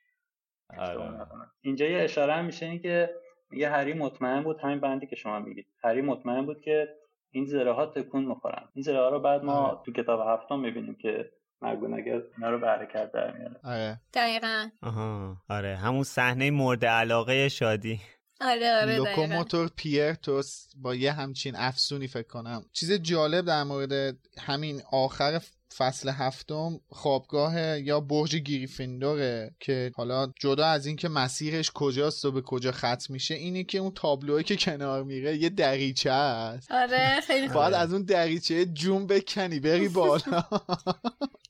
[0.79, 1.27] آره.
[1.61, 3.11] اینجا یه اشاره هم میشه این که
[3.53, 5.67] یه هری مطمئن بود همین بندی که شما میگید.
[5.85, 6.89] هری مطمئن بود که
[7.31, 8.69] این زره ها تکون می‌خورن.
[8.75, 9.79] این زره ها رو بعد ما آره.
[9.87, 11.31] تو کتاب هفتم می‌بینیم که
[11.63, 13.61] مگوناگل اینا رو به حرکت در میاره.
[13.65, 14.01] آره.
[14.15, 14.69] دقیقا.
[14.83, 15.37] آها.
[15.49, 15.77] آره.
[15.77, 18.01] همون صحنه مورد علاقه شادی.
[18.41, 22.65] آره آره لوکوموتور پیرتوس با یه همچین افسونی فکر کنم.
[22.73, 25.41] چیز جالب در مورد همین آخر
[25.79, 32.43] فصل هفتم خوابگاه یا برج گریفیندوره که حالا جدا از اینکه مسیرش کجاست و به
[32.43, 36.73] کجا ختم میشه اینه که اون تابلوهایی که کنار میره یه دریچه است.
[36.73, 40.45] آره خیلی باید از اون دریچه جون بکنی بری بالا.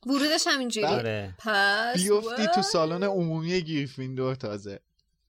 [0.06, 0.86] ورودش همینجوری.
[0.86, 1.34] آره.
[1.38, 4.80] پس بیفتی تو سالن عمومی گریفیندور تازه.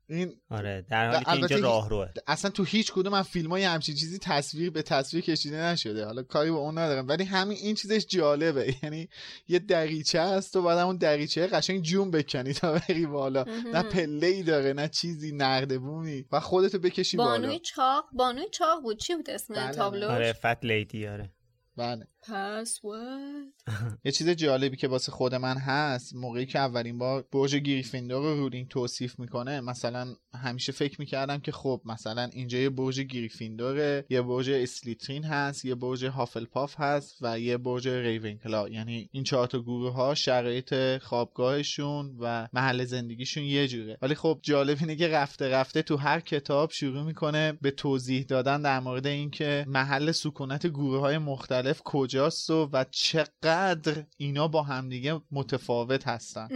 [0.10, 3.64] این آره در حالی که اینجا راه روه اصلا تو هیچ کدوم از فیلم های
[3.64, 6.06] همچین چیزی تصویر به تصویر کشیده نشده.
[6.06, 7.08] حالا کاری با اون ندارم.
[7.08, 8.76] ولی همین این چیزش جالبه.
[8.84, 9.10] یعنی
[9.48, 13.44] یه دریچه هست و بعد اون دریچه قشنگ جون بکنی تا بری بالا.
[13.74, 17.30] نه پله ای داره نه چیزی نردبونی و خودتو بکشی بالا.
[17.30, 18.98] بانوی چاق بانوی چاق بود.
[18.98, 19.72] چی بود اسم بله.
[19.72, 21.32] تابلو آره Fat Lady آره.
[21.78, 22.08] بله.
[22.28, 23.54] پسورد
[24.06, 28.40] یه چیز جالبی که واسه خود من هست موقعی که اولین بار برج گریفیندور رو
[28.40, 34.22] رولینگ توصیف می‌کنه مثلا همیشه فکر می‌کردم که خب مثلا اینجا یه برج گریفیندوره یه
[34.22, 38.70] برج اسلیترین هست یه برج هافلپاف هست و یه برج ریونکلا.
[38.70, 43.98] یعنی این چهار تا گروه ها شرایط خوابگاهشون و محل زندگیشون یه جوره.
[44.02, 48.62] ولی خب جالب اینه که رفته رفته تو هر کتاب شروع می‌کنه به توضیح دادن
[48.62, 51.82] در مورد اینکه محل سکونت گروه های مختلف
[52.16, 56.48] کجاست و, و چقدر اینا با همدیگه متفاوت هستن.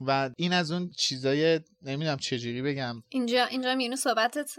[0.00, 3.02] و این از اون چیزای نمی‌دونم چجوری بگم.
[3.08, 4.50] اینجا اینجا میونو صحبتت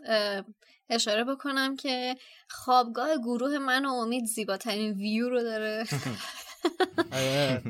[0.90, 2.16] اشاره بکنم که
[2.50, 5.84] خوابگاه گروه من و امید زیباترین ویو رو داره.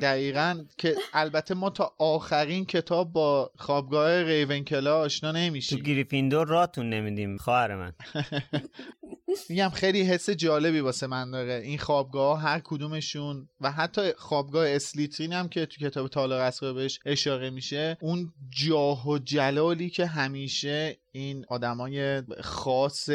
[0.02, 0.66] دقیقا.
[0.78, 5.78] که البته ما تا آخرین کتاب با خوابگاه ریونکلا آشنا نمیشیم.
[5.78, 7.94] تو گریفیندور راتون نمیدیم خواهر من.
[9.50, 11.54] میگم خیلی حس جالبی واسه من داره.
[11.54, 17.00] این خوابگاه هر کدومشون و حتی خوابگاه اسلیترین هم که تو کتاب تالار اسرار بهش
[17.06, 23.10] اشاره میشه اون جاه و جلالی که همیشه این آدمای خاص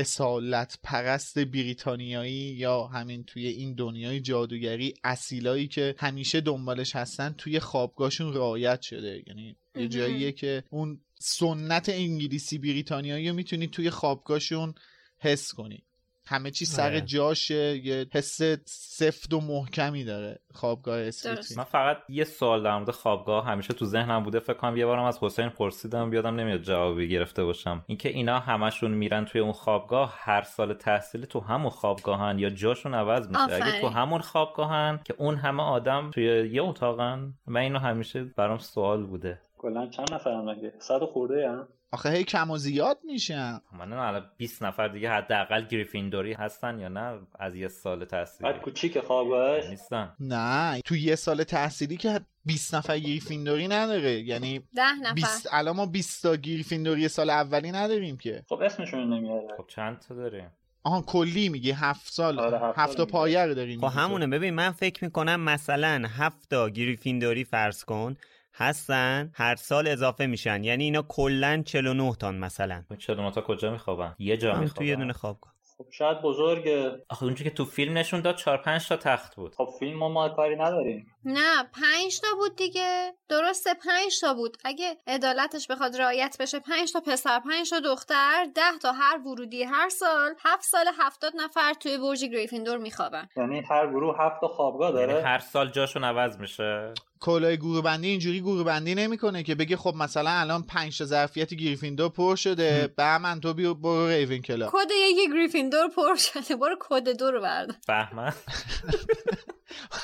[0.00, 7.60] اصالت پرست بریتانیایی یا همین توی این دنیای جادوگری اصیلایی که همیشه دنبالش هستن توی
[7.60, 9.22] خوابگاهشون رعایت شده.
[9.26, 14.74] یعنی یه جاییه که اون سنت انگلیسی بریتانیایی رو می‌تونی توی خوابگاهشون
[15.18, 15.82] حس کنی.
[16.26, 17.00] همه چی سر آره.
[17.00, 22.90] جاشه یه حس سفت و محکمی داره خوابگاه اسلیترین من فقط یه سوال در مورد
[22.90, 27.08] خوابگاه همیشه تو ذهنم بوده فکر کنم یه بارم از حسین پرسیدم بیادم نمیاد جوابی
[27.08, 27.84] گرفته باشم.
[27.86, 32.94] اینکه اینا همشون میرن توی اون خوابگاه هر سال تحصیلی تو همون خوابگاهن یا جاشون
[32.94, 37.78] عوض میشه؟ اگه تو همون خوابگاهن که اون همه آدم توی یه اتاقن من اینو
[37.78, 39.40] همیشه برام سوال بوده.
[39.58, 43.60] کلا چند نفرن مگه؟ صد خورده هم آخه هی کم و زیاد میشن.
[43.72, 48.50] من الان 20 نفر دیگه حداقل گریفیندوری هستن یا نه؟ از یه سال تحصیلی.
[48.50, 50.12] بعد کوچیک خوابگاهش نیستن.
[50.20, 54.20] نه تو یه سال تحصیلی که 20 نفر گریفیندوری نداره.
[54.20, 55.14] یعنی 10 نفر.
[55.14, 58.44] 20 الان ما 20 تا گریفیندوری سال اولی نداریم که.
[58.48, 59.56] خب اسمشون نمیاره.
[59.56, 60.50] خب چند تا داریم؟
[60.82, 62.40] آها کلی میگه هفت سال.
[62.40, 63.80] آره هفت تا پایه رو داریم.
[63.80, 64.26] خب همونه.
[64.26, 68.16] ببین من فکر می‌کنم مثلا هفت تا گریفیندوری فرض کن.
[68.54, 70.64] هستن هر سال اضافه میشن.
[70.64, 72.84] یعنی اینا کلا 49 تان مثلا.
[72.98, 75.50] 49 تا کجا میخوابن؟ یه جا میخوابن تو یه دونه خوابگاه.
[75.78, 77.04] خب شاید بزرگه.
[77.08, 79.54] آخه اونجا که تو فیلم نشون داد 4 5 تا تخت بود.
[79.54, 81.06] خب فیلم ما, ما کاری نداریم.
[81.24, 83.12] نه 5 تا بود دیگه.
[83.28, 84.56] درسته 5 تا بود.
[84.64, 89.62] اگه عدالتش بخواد رعایت بشه 5 تا پسر 5 تا دختر 10 تا هر ورودی
[89.62, 93.28] هر سال 7 سال 70 نفر توی برج گریفیندور میخوابن.
[93.36, 96.92] یعنی هر گروه 7 تا خوابگاه داره؟ یعنی هر سال جاشون عوض میشه.
[97.20, 101.54] کلاه گروه بندی اینجوری گروه بندی نمی‌کنه که بگه خب مثلا الان 5 تا ظرفیت
[101.54, 106.76] گریفیندور پر شده من تو بیا برو ریون کلا کد یکی گریفیندور پر شده برو
[106.80, 107.76] کد دو رو بردار.
[107.86, 108.34] فهمم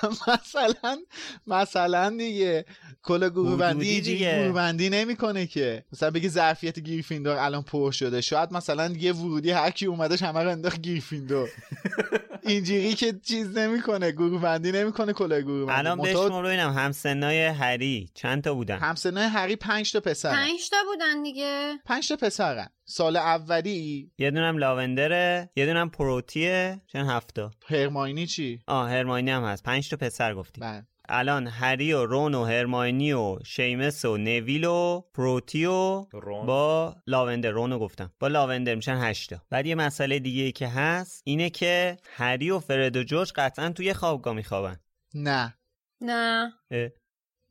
[0.29, 0.97] مثلا
[1.47, 2.65] مثلا دیگه
[3.03, 5.85] کلاه گروه بندی گروه بندی نمی‌کنه که.
[5.93, 8.21] مثلا بگی ظرفیت گریفیندور الان پر شده.
[8.21, 11.49] شاید مثلا یه ورودی هر کی اومدش همه رو انداخت گریفیندور.
[12.47, 15.79] اینجوری که چیز نمی‌کنه گروه بندی نمی‌کنه کل گروه بندی.
[15.79, 20.77] الان بشمار ببینم همسنای هری چند تا بودن؟ همسنای هری 5 تا پسر 5 تا
[20.87, 21.79] بودن دیگه.
[21.85, 22.69] 5 تا پسرن.
[22.85, 29.45] سال اولی یه دونم لاوندره یه دونم پروتیه چند هفته هرماینی چی؟ آه هرماینی هم
[29.45, 29.63] هست.
[29.63, 30.61] پنج تا پسر گفتی.
[30.61, 30.87] بله.
[31.09, 37.51] الان هری و رون و هرماینی و شیمس و نویل و پروتی و با لاوندر
[37.51, 38.13] رونو گفتم.
[38.19, 39.37] با لاوندر میشن هشتا.
[39.51, 43.71] بعد یه مسئله دیگه ای که هست اینه که هری و فرد و جورج قطعا
[43.71, 44.77] توی خوابگاه میخوابن.
[45.15, 45.55] نه.
[46.01, 46.53] نه.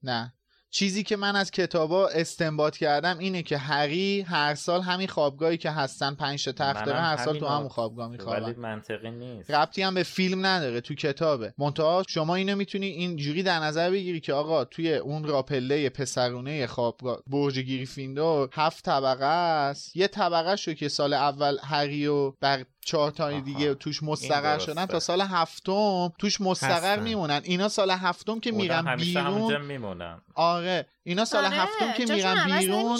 [0.03, 0.33] نه.
[0.75, 5.71] چیزی که من از کتابا استنباط کردم اینه که هری هر سال همین خوابگاهی که
[5.71, 8.43] هستن پنج تا تخت داره هر سال تو همون خوابگاه میخوابن.
[8.43, 9.51] ولی منطقی نیست.
[9.51, 11.53] ربطی هم به فیلم نداره تو کتابه.
[11.57, 16.67] منتها شما اینو می‌تونی این جوری در نظر بگیری که آقا توی اون راپله پسرونه
[16.67, 19.95] خوابگاه برج گریفیندور هفت طبقه است.
[19.95, 24.85] یه طبقه شو که سال اول هری و بر چهار تا دیگه توش مستقر شدن
[24.85, 27.41] تا سال هفتم توش مستقر میمونن.
[27.43, 29.61] اینا سال هفتم که میرن بیرون.
[29.61, 30.21] میمونن.
[30.35, 30.87] آره.
[31.07, 32.99] اینا سال آره، هفتم که میرن بیرون.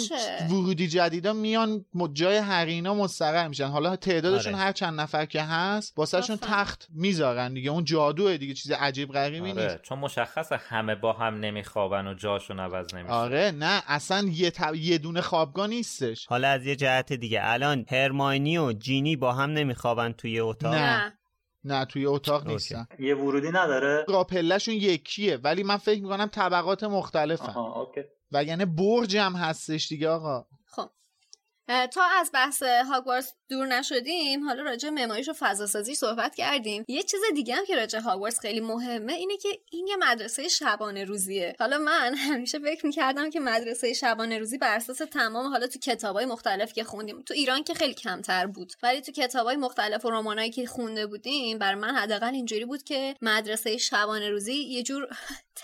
[0.50, 4.62] ورودی جدیدا میان جای هری اینا مستقر میشن حالا تعدادشون آره.
[4.62, 6.36] هر چند نفر که هست واسهشون.
[6.36, 11.12] تخت می‌ذارن دیگه اون جادوه دیگه چیز عجیب غریبی نیست آره چون مشخصه همه با
[11.12, 16.26] هم نمیخوابن و جاشون عوض نمیشه آره نه اصلا یه, ت- یه دونه خوابگاه نیستش
[16.26, 21.12] حالا از یه جهت دیگه الان هرماینی و جینی با هم نمیخوابن توی اتاق نه.
[21.66, 22.52] نه توی اتاق okay.
[22.52, 22.86] نیستن.
[22.98, 27.56] یه ورودی نداره؟ راه پله‌شون یکیه ولی من فکر می‌کنم طبقات مختلفن.
[27.56, 28.00] okay.
[28.32, 30.46] و یعنی برج هم هستش دیگه آقا.
[30.66, 30.90] خب.
[31.86, 36.84] تا از بحث هاگوارتس دور نشدیم حالا راجع معماریش و فضاسازی صحبت کردیم.
[36.88, 41.04] یه چیز دیگه هم که راجع هاگوارتس خیلی مهمه اینه که این یه مدرسه شبانه
[41.04, 41.56] روزیه.
[41.58, 46.26] حالا من همیشه فکر می‌کردم که مدرسه شبانه روزی بر اساس تمام حالا تو کتابای
[46.26, 47.22] مختلف که خوندیم.
[47.22, 48.72] تو ایران که خیلی کمتر بود.
[48.82, 53.14] ولی تو کتابای مختلف و رمانایی که خونده بودیم بر من حداقل اینجوری بود که
[53.22, 55.08] مدرسه شبانه روزی یه جور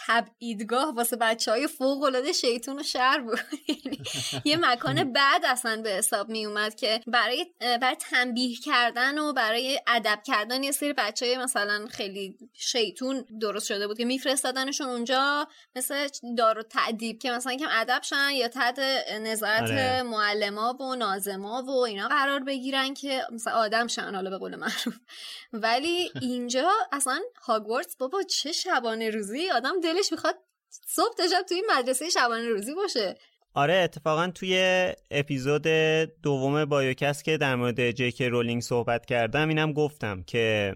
[0.07, 3.38] تبعیدگاه واسه بچه های فوق العاده شیطون و شر بود.
[3.68, 4.03] یعنی
[4.45, 7.47] یه مکان بعد اصلا به حساب می اومد که برای
[7.79, 13.67] برای تنبیه کردن و برای ادب کردن یه سری بچه های مثلا خیلی شیطون درست
[13.67, 16.09] شده بود که میفرستادنشون اونجا مثل
[16.39, 18.79] دار و تعدیب که مثلا کم ادب شن یا تحت
[19.21, 20.03] نظارت آره.
[20.03, 24.99] معلما و نازما و اینا قرار بگیرن که مثلا آدم شن حالا به قول معروف.
[25.53, 30.39] ولی اینجا اصلا هاگوارتس بابا چه شبانه روزی؟ آدم دلش می‌خواد
[30.87, 33.19] صبح تا شب توی مدرسه شبانه روزی باشه.
[33.55, 35.62] آره اتفاقا توی اپیزود
[36.23, 40.75] دوم بایوکست که در مورد جی کی رولینگ صحبت کردم اینم گفتم که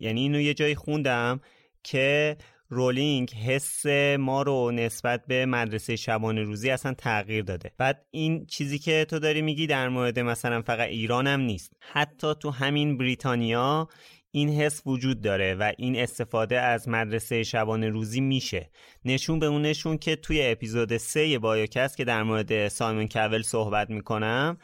[0.00, 1.40] یعنی اینو یه جایی خوندم
[1.82, 2.36] که
[2.68, 3.86] رولینگ حس
[4.18, 7.72] ما رو نسبت به مدرسه شبانه روزی اصلا تغییر داده.
[7.78, 11.72] بعد این چیزی که تو داری میگی در مورد مثلا فقط ایران هم نیست.
[11.80, 13.88] حتی تو همین بریتانیا
[14.36, 18.70] این حس وجود داره و این استفاده از مدرسه شبانه روزی میشه.
[19.04, 23.90] نشون به اون نشون که توی اپیزود سه بایوکست که در مورد سایمون کول صحبت
[23.90, 24.58] می‌کنم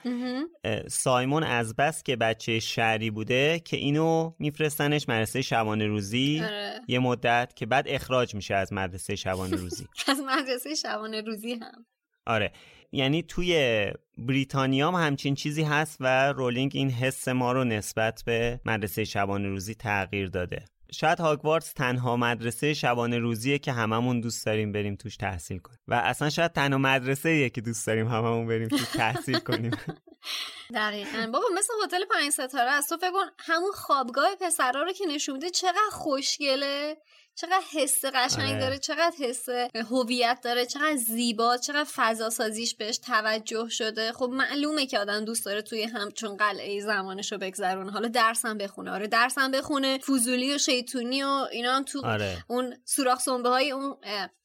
[0.88, 6.80] سایمون از بس که بچه شهری بوده که اینو میفرستنش مدرسه شبانه روزی آره.
[6.88, 9.86] یه مدت که بعد اخراج میشه از مدرسه شبانه روزی.
[10.08, 11.86] از مدرسه شبانه روزی هم.
[12.26, 12.52] آره.
[12.92, 18.60] یعنی توی بریتانیا هم همچین چیزی هست و رولینگ این حس ما رو نسبت به
[18.64, 20.64] مدرسه شبانه روزی تغییر داده.
[20.92, 25.78] شاید هاگوارتس تنها مدرسه شبانه روزیه که هممون دوست داریم بریم توش تحصیل کنیم.
[25.88, 29.70] و اصلا شاید تنها مدرسه که دوست داریم هممون بریم توش تحصیل کنیم.
[30.74, 31.30] دقیقا.
[31.32, 32.88] بابا مثل هتل پنج ستاره است.
[32.88, 36.96] تو فکر کن همون خوابگاه پسرا رو که نشون میده چقدر خوشگله.
[37.34, 38.60] چقدر حس قشنگ آره.
[38.60, 39.48] داره چقدر حس
[39.90, 44.12] هویت داره چقدر زیبا چقدر فضا سازیش بهش توجه شده.
[44.12, 47.90] خب معلومه که آدم دوست داره توی همچون قلعه زمانش رو بگذرونه.
[47.90, 48.90] حالا درس هم بخونه.
[48.90, 52.44] آره درس هم بخونه فضولی و شیطونی و اینا هم تو آره.
[52.48, 53.96] اون سوراخ سنبه های اون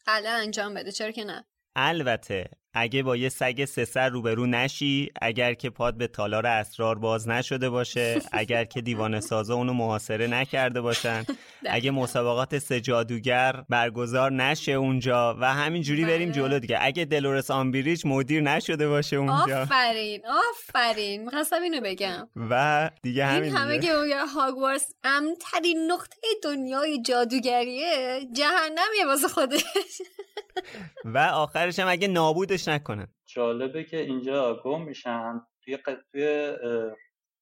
[0.05, 0.91] قلعه انجام بده.
[0.91, 1.45] چرا که نه؟
[1.75, 6.99] البته اگه با یه سگ سه سر روبرو نشی اگر که پاد به تالار اسرار
[6.99, 11.25] باز نشده باشه اگر که دیوان سازا اونو محاصره نکرده باشن.
[11.69, 16.41] اگه مسابقات سه جادوگر برگزار نشه اونجا و همینجوری بریم بله.
[16.41, 16.77] جلو دیگه.
[16.81, 19.61] اگه دلورس آمبریج مدیر نشده باشه اونجا.
[19.61, 21.25] آفرین آفرین.
[21.25, 22.29] می‌خواستم اینو بگم.
[22.49, 23.79] و دیگه همین این همه.
[23.79, 28.19] که میگه هاگوارتس امنترین نقطه دنیای جادوگریه.
[28.33, 29.63] جهنمیه واسه خودش.
[31.05, 33.07] و آخرش هم اگه نابودش نکنن.
[33.25, 35.93] جالبه که اینجا گم میشن توی ق...
[36.11, 36.53] توی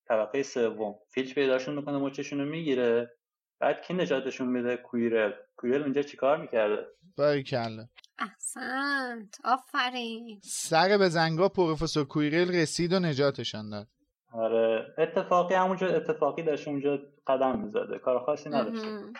[0.08, 0.96] طبقه سوم.
[1.10, 3.12] فیلچ پیداشون می‌کنه مچشون رو می‌گیره.
[3.60, 5.32] بعد کی نجاتشون میده؟ کویرل.
[5.58, 6.86] کویرل اونجا چیکار می‌کرده؟
[7.18, 7.88] باریکلا
[8.20, 9.38] احسنت.
[9.44, 10.40] آفرین.
[10.44, 13.88] سر به زنگا پروفسور کویرل رسید و نجاتشان داد.
[14.34, 14.96] آره.
[14.98, 18.00] اتفاقی همونجا اتفاقی داشت اونجا قدم می‌زده.
[18.00, 19.14] کار خاصی نداشته مهم.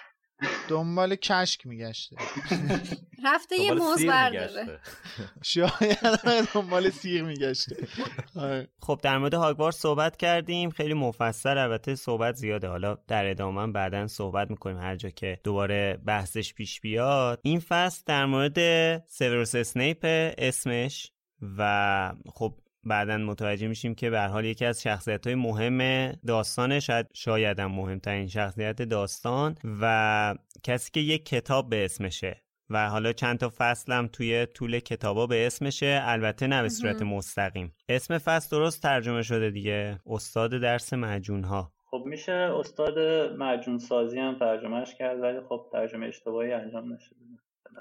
[0.68, 2.16] دنبال کشک میگشته.
[3.26, 4.80] رفته یه موز برداره.
[5.44, 5.98] شاید
[6.54, 7.88] دنبال سیر میگشته.
[8.36, 8.68] آره.
[8.80, 10.70] خب در مورد هاگوارتس صحبت کردیم.
[10.70, 12.68] خیلی مفصل البته صحبت زیاده.
[12.68, 17.40] حالا در ادامه بعدا صحبت می‌کنیم هر جا که دوباره بحثش پیش بیاد.
[17.44, 18.58] این فصل در مورد
[19.08, 20.00] سیوروس اسنیپ
[20.38, 21.12] اسمش
[21.58, 26.80] و خب بعدا متوجه میشیم که به هر حال یکی از شخصیت های مهم داستانه
[26.80, 33.14] شاید شاید هم مهمترین شخصیت داستان و کسی که یک کتاب به اسمشه و حالا
[33.14, 37.14] چند تا فصل هم توی طول کتابا به اسمشه البته نه به صورت مهم.
[37.14, 37.76] مستقیم.
[37.90, 43.00] اسم فصل درست ترجمه شده دیگه استاد درس معجون ها خب میشه استاد
[43.38, 47.16] معجون سازی هم ترجمهش کرد ولی خب ترجمه اشتباهی انجام نشده.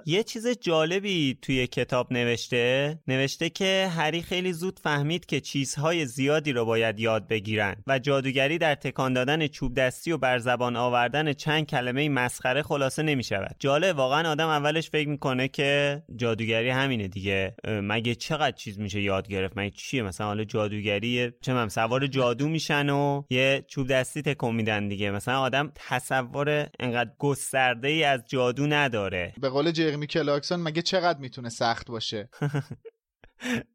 [0.06, 6.52] یه چیز جالبی توی کتاب نوشته نوشته که هری خیلی زود فهمید که چیزهای زیادی
[6.52, 11.32] رو باید یاد بگیرن و جادوگری در تکان دادن چوب دستی و بر زبان آوردن
[11.32, 17.08] چند کلمه مسخره خلاصه نمی شود جالب واقعا آدم اولش فکر می‌کنه که جادوگری همینه
[17.08, 17.54] دیگه.
[17.68, 22.90] مگه چقدر چیز میشه یاد گرفت؟ مگه چیه؟ مثلا حالا جادوگری چه سوار جادو میشن
[22.90, 25.10] و یه چوب دستی تکون میدن دیگه.
[25.10, 29.32] مثلا آدم تصور انقدر گسترده ای از جادو نداره.
[29.40, 32.28] به قول جرمی کلاکسون مگه چقدر می‌تونه سخت باشه؟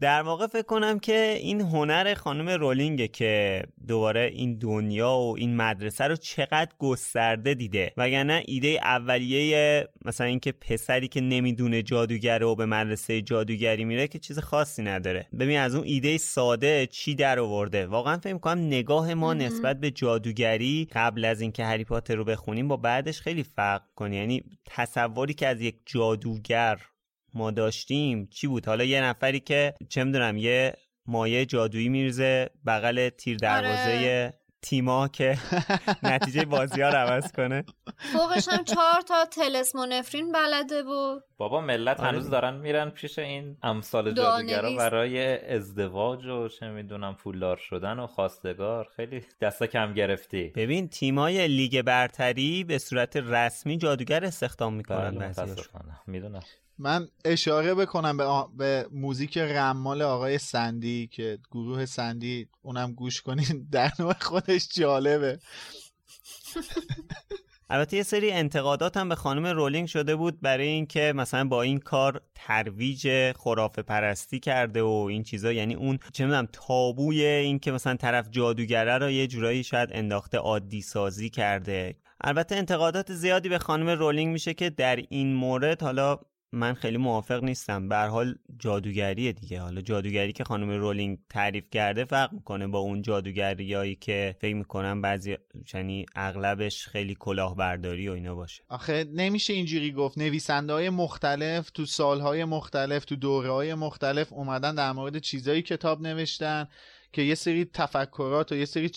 [0.00, 5.56] در واقع فکر کنم که این هنر خانم رولینگه که دوباره این دنیا و این
[5.56, 7.92] مدرسه رو چقدر گسترده دیده.
[7.96, 14.18] وگرنه ایده اولیه مثلا اینکه پسری که نمی‌دونه جادوگره و به مدرسه جادوگری میره که
[14.18, 15.26] چیز خاصی نداره.
[15.38, 17.86] ببین از اون ایده ساده چی در آورده.
[17.86, 22.68] واقعا فکر کنم نگاه ما نسبت به جادوگری قبل از اینکه هری پاتر رو بخونیم
[22.68, 24.16] با بعدش خیلی فرق کنه.
[24.16, 26.78] یعنی تصوری که از یک جادوگر
[27.34, 30.74] ما داشتیم چی بود؟ حالا یه نفری که چه می‌دونم یه
[31.06, 34.34] مایه جادویی میرزه بغل تیر دروازه آره.
[34.62, 35.38] تیما که
[36.02, 37.64] نتیجه بازی ها رو عوض کنه.
[38.12, 42.30] فوقش هم چهار تا تلسمونفرین بلده بود بابا ملت هنوز آره.
[42.30, 48.88] دارن میرن پیش این امثال جادوگرا برای ازدواج و چه می‌دونم پولدار شدن و خواستگار.
[48.96, 50.48] خیلی دستا کم گرفتی.
[50.48, 55.54] ببین تیمای لیگ برتری به صورت رسمی جادوگر استخدام می‌کنن بله،
[56.06, 56.42] می‌دونم.
[56.78, 58.24] من اشاره بکنم به,
[58.56, 65.38] به موزیک رمال آقای سندی که گروه سندی اونم گوش کنین در نوع خودش جالبه.
[67.70, 71.78] البته یه سری انتقادات هم به خانم رولینگ شده بود برای اینکه مثلا با این
[71.78, 75.52] کار ترویج خرافه پرستی کرده و این چیزا.
[75.52, 80.38] یعنی اون چه می‌دونم تابوی این که مثلا طرف جادوگره رو یه جورایی شاید انداخته
[80.38, 81.96] عادی سازی کرده.
[82.20, 86.18] البته انتقادات زیادی به خانم رولینگ میشه که در این مورد حالا
[86.52, 87.88] من خیلی موافق نیستم.
[87.88, 89.60] به حال جادوگریه دیگه.
[89.60, 95.02] حالا جادوگری که خانم رولینگ تعریف کرده فرق می‌کنه با اون جادوگریایی که فکر می‌کنم
[95.02, 95.36] بعضی
[95.74, 98.62] یعنی اغلبش خیلی کلاهبرداری و اینا باشه.
[98.68, 100.18] آخه نمیشه اینجوری گفت.
[100.18, 106.00] نویسنده های مختلف تو سالهای مختلف تو دوره های مختلف اومدن در مورد چیزایی کتاب
[106.00, 106.68] نوشتن
[107.12, 108.90] که یه سری تفکرات و یه سری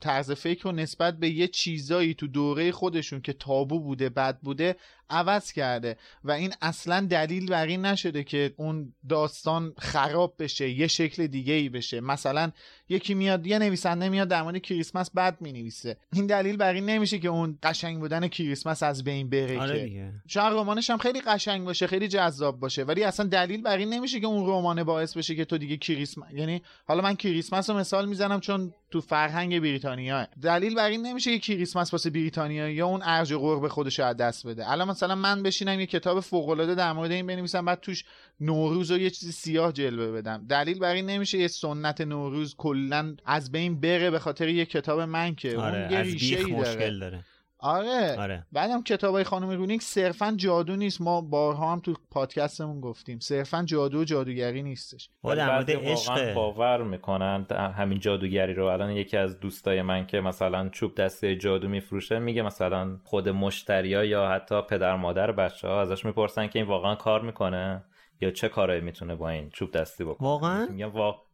[0.00, 4.76] طرز فکر و نسبت به یه چیزایی تو دوره خودشون که تابو بوده بد بوده
[5.14, 10.86] عوض کرده و این اصلا دلیل بر این نشده که اون داستان خراب بشه یه
[10.86, 12.00] شکل دیگه ای بشه.
[12.00, 12.52] مثلا
[12.88, 15.96] یکی میاد یه نویسنده میاد در مورد کریسمس بد می‌نویسه.
[16.12, 20.12] این دلیل بر این نمیشه که اون قشنگ بودن کریسمس از بین بره آره که.
[20.26, 24.20] شاید رمانش هم خیلی قشنگ باشه خیلی جذاب باشه ولی اصلا دلیل بر این نمیشه
[24.20, 28.08] که اون رمان باعث بشه که تو دیگه کریسمس یعنی حالا من کریسمس رو مثال
[28.08, 33.02] می‌زنم چون تو فرهنگ بریتانیا دلیل بر این نمیشه که کریسمس واسه بریتانیا یا اون
[33.04, 34.70] ارج قرب خودش از دست بده.
[34.70, 38.04] الان مثلا من بشینم یه کتاب فوق العاده در مورد این بنویسم بعد توش
[38.40, 40.46] نوروز و یه چیزی سیاه جلوه بدم.
[40.48, 45.00] دلیل بر این نمیشه یه سنت نوروز کلا از بین بره به خاطر یه کتاب
[45.00, 45.58] من که.
[45.58, 46.98] آره، اون یه ریشه داره.
[46.98, 47.24] داره.
[47.64, 48.46] آره, آره.
[48.52, 51.00] بعدم کتاب های خانم رونیک صرفا جادو نیست.
[51.00, 53.18] ما بارها هم تو پادکستمون گفتیم.
[53.18, 55.10] صرفا جادو و جادوگری نیستش.
[55.22, 56.34] با در مورد عشق.
[56.34, 57.46] باور می‌کنن.
[57.50, 62.42] همین جادوگری رو الان یکی از دوستای من که مثلا چوب دسته جادو میفروشه میگه
[62.42, 67.22] مثلا خود مشتریا یا حتی پدر مادر بچه ها ازش می‌پرسن که این واقعا کار
[67.22, 67.84] می‌کنه
[68.20, 70.28] یا چه کارایی می‌تونه با این چوب دستی بکنه.
[70.28, 70.68] واقعا؟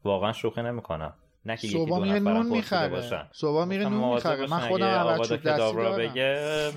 [0.04, 1.14] واقعا شوخی نمی‌کنم.
[1.44, 3.28] نه که صبح میره نون می‌خره.
[3.32, 4.46] صبح میره نون می‌خره.
[4.46, 5.98] من خودم اول چوب دستی دارم.
[5.98, 6.72] بگه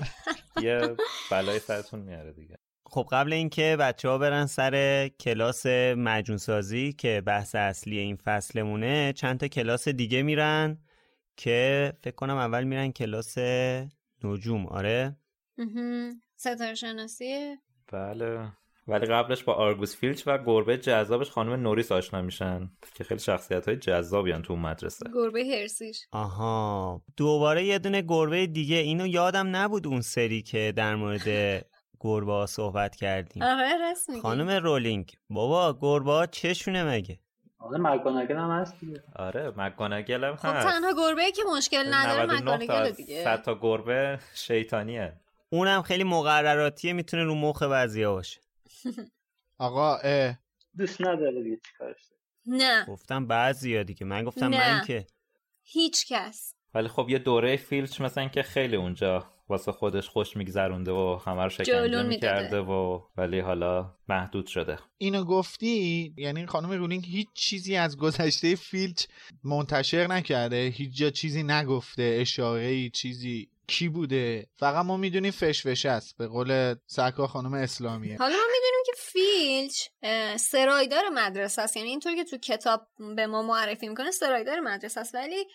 [0.62, 0.96] یه
[1.30, 2.58] بلای سرتون میاره دیگه.
[2.86, 9.12] خب قبل اینکه بچه ها برن سر کلاس مجون سازی که بحث اصلی این فصلمونه
[9.12, 10.78] چند تا کلاس دیگه میرن
[11.36, 13.38] که فکر کنم اول میرن کلاس
[14.24, 14.66] نجوم.
[14.66, 15.16] آره؟
[16.36, 17.58] ستاره شناسیه
[17.92, 18.48] بله.
[18.88, 23.68] ولی قبلش با آرگوس فیلچ و گربه جذابش خانم نوریس آشنا میشن که خیلی شخصیت
[23.68, 25.06] های جذابیان تو مدرسه.
[25.14, 26.06] گربه هرسیش.
[26.12, 27.02] آها.
[27.16, 28.76] دوباره یه دونه گربه دیگه.
[28.76, 31.28] اینو یادم نبود اون سری که در مورد
[32.00, 33.42] گربه ها صحبت کردیم.
[33.42, 35.12] آره خانم رولینگ.
[35.30, 37.18] بابا گربه ها چشونه مگه؟
[37.58, 39.02] آره مگانگل هم هست دیگه.
[39.16, 40.66] آره مگانگل هم خب هست.
[40.66, 43.24] تنها گربه که مشکل نداره مگانگل دیگه.
[43.24, 45.20] صد تا گربه شیطانیه.
[45.50, 48.40] اونم خیلی مقرراتیه می‌تونه رو مخ بعضیا باشه.
[49.58, 50.38] آقا اه.
[50.78, 52.00] دوست نداره دیگه چیکارش
[52.46, 52.84] نه.
[52.86, 54.06] گفتم بعضی ها دیگه.
[54.06, 55.06] من گفتم من که.
[55.62, 56.54] هیچ کس.
[56.74, 61.42] ولی خب یه دوره فیلچ مثلا که خیلی اونجا واسه خودش خوش میگذرونده و همه
[61.42, 62.60] رو شکنجه می‌کرده.
[62.60, 64.78] و ولی حالا محدود شده.
[64.98, 69.06] اینو گفتی؟ یعنی خانم رولینگ هیچ چیزی از گذشته فیلچ
[69.44, 75.86] منتشر نکرده؟ هیچ جا چیزی نگفته؟ اشاره ای چیزی؟ کی بوده؟ فقط ما می‌دونیم فشفش
[75.86, 78.18] است به قول سرکار خانم اسلامیه.
[78.18, 79.88] حالا ما می‌دونیم که فیلچ
[80.40, 81.76] سرایدار مدرسه است.
[81.76, 85.14] یعنی اینطور که تو کتاب به ما معرفی می‌کنه سرایدار مدرسه است.
[85.14, 85.46] ولی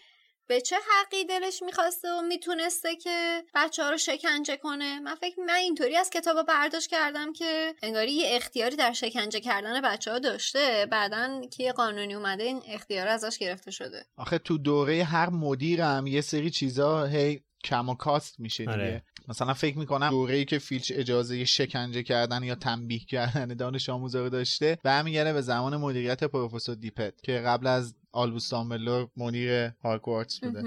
[0.47, 5.41] به چه حقی دلش می‌خواسته و می‌تونسته که بچه ها رو شکنجه کنه؟ من فکر
[5.41, 10.19] من اینطوری از کتاب برداشت کردم که انگاری یه اختیاری در شکنجه کردن بچه ها
[10.19, 10.87] داشته.
[10.91, 14.05] بعدا که یه قانونی اومده این اختیار ازش گرفته شده.
[14.17, 18.73] آخه تو دوره هر مدیرم یه سری چیزا هی کم و کاست میشه دیگه.
[18.73, 19.03] آره.
[19.27, 24.21] مثلا فکر می‌کنم دوره ای که فیلچ اجازه شکنجه کردن یا تنبیه کردن دانش آموزا
[24.21, 30.39] رو داشته برمیگرده به زمان مدیریت پروفسور دیپت که قبل از آلبوس دامبلور مدیر هاگوارتس
[30.39, 30.59] بوده.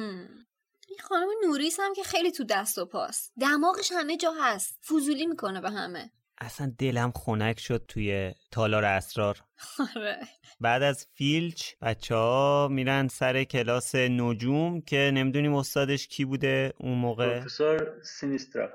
[0.89, 3.33] این خانم نوریس هم که خیلی تو دست و پاست.
[3.41, 4.79] دماغش همه جا هست.
[4.87, 6.11] فضولی می‌کنه به همه.
[6.43, 9.39] اصلا دلم خنک شد توی تالار اسرار.
[9.97, 10.19] آره.
[10.61, 16.99] بعد از فیلچ بچه ها میرن سر کلاس نجوم که نمی‌دونیم استادش کی بوده اون
[16.99, 17.39] موقع.
[17.39, 18.69] پروفسور سینیسترا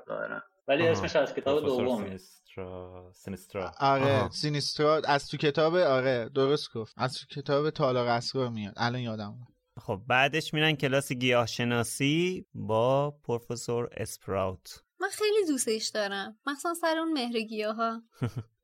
[0.68, 0.88] ولی.
[0.88, 4.30] اسمش از کتاب سینیسترا سینیسترا آره آها.
[4.30, 6.94] سینیسترا از تو کتاب آره درست گفت.
[6.96, 8.74] از تو کتاب تالار اسرار میاد.
[8.76, 9.48] الان یادم اومد.
[9.80, 14.82] خب بعدش میرن کلاس گیاهشناسی با پروفسور اسپراوت.
[15.00, 16.38] من خیلی دوستش دارم.
[16.46, 18.02] مخصوصا سر اون مهرگیه ها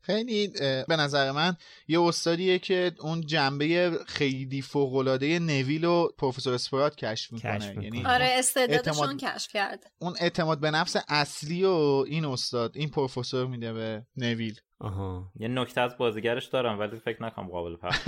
[0.01, 0.49] خیلی
[0.89, 1.57] به نظر من
[1.89, 7.59] یه استادیه که اون جنبه خیلی فوق‌العاده نویل و پروفسور اسپرات کشف می‌کنه.
[7.59, 7.85] کشف می‌کنه.
[7.85, 9.87] یعنی آره استعدادشون اعتماد- کشف کرده.
[9.99, 14.61] اون اعتماد به نفس اصلی و این استاد این پروفسور میده به نویل.
[14.79, 15.33] آها.
[15.37, 17.99] یه نکته از بازیگرش دارم ولی فکر نکنم قابل پخش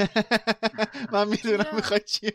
[1.12, 2.30] من می‌دونم چرا؟ می‌خوای چی.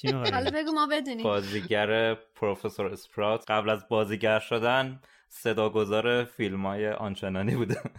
[0.00, 1.22] چی حالا؟ بگو ما بدونیم.
[1.22, 7.80] بازیگر پروفسور اسپرات قبل از بازیگر شدن صداگذار فیلم های آنچنانی بوده.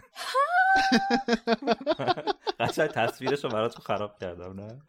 [2.60, 4.80] قشنگ تصویرش رو براتون خراب کردم نه؟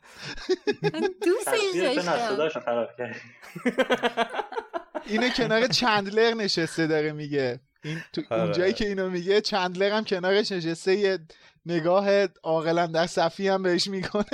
[1.21, 3.15] داشتم نسوداشو خراب کرد
[5.07, 7.59] اینو کنار چندلر نشسته داره میگه.
[7.83, 8.41] این تو آره.
[8.41, 11.19] اونجایی که اینو میگه چندلر هم کنارش نشسته یه
[11.65, 14.25] نگاه عاقلا در صفی هم بهش می‌کنه.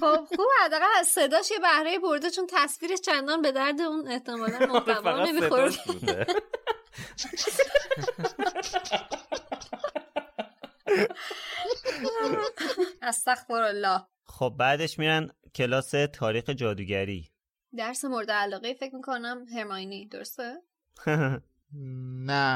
[0.00, 4.66] خب خوب حداقل از صداش یه بهره برده چون تصویرش چندان به درد اون احتمالا
[4.72, 5.70] محتوا نمی‌خوره.
[5.70, 6.26] صداش بوده.
[13.02, 17.30] استغفر الله خب بعدش میرن کلاس تاریخ جادوگری.
[17.76, 20.62] درس مورد علاقه فکر می‌کنم هرماینی درسته؟
[22.26, 22.55] نه.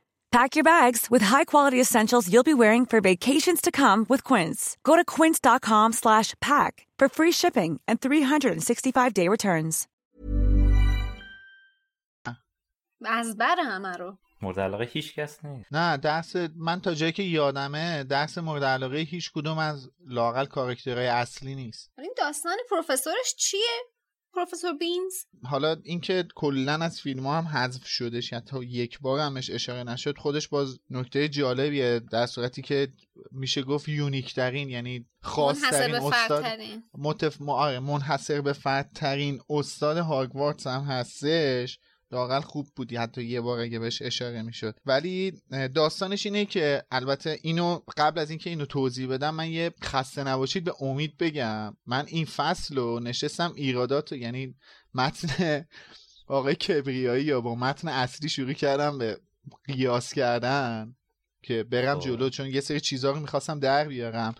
[0.31, 4.77] Pack your bags with high-quality essentials you'll be wearing for vacations to come with Quince.
[4.85, 9.87] Go to quince.com slash pack for free shipping and 365-day returns.
[13.05, 17.23] از بر همه رو مورد علاقه هیچ کس نیست نه درس من تا جایی که
[17.23, 23.79] یادمه درس مورد علاقه هیچ کدوم از لاقل کاراکترهای اصلی نیست این داستان پروفسورش چیه
[24.33, 25.13] پروفسور بینز
[25.43, 30.17] حالا اینکه کلا از فیلم ها هم حذف شدش حتی یک بار همش اشاره نشد
[30.17, 32.93] خودش باز نکته جالبیه در صورتی که
[33.31, 36.45] میشه گفت یونیک ترین یعنی خاص ترین استاد.
[36.97, 37.41] متف...
[37.41, 41.79] آره، منحصر به فرد ترین استاد هاگوارتس هم هستش
[42.11, 44.75] لاقل خوب بودی حتی یه بار اگه بهش اشاره می‌شد.
[44.85, 45.41] ولی
[45.75, 50.63] داستانش اینه که البته اینو قبل از اینکه اینو توضیح بدم من یه خسته نباشید
[50.63, 51.77] به امید بگم.
[51.85, 54.55] من این فصل رو نشستم ایرادات یعنی
[54.93, 55.65] متن
[56.27, 59.17] آقای کبریایی یا با متن اصلی شروع کردم به
[59.65, 60.95] قیاس کردن
[61.41, 62.05] که برم خب.
[62.05, 64.35] جلو چون یه سری چیزها رو می‌خواستم در بیارم.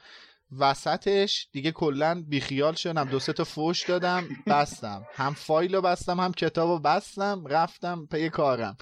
[0.59, 3.03] وسطش دیگه کلا بیخیال شدم.
[3.03, 5.05] دو سه تا فوش دادم بستم.
[5.13, 8.77] هم فایل رو بستم هم کتاب رو بستم رفتم پی کارم.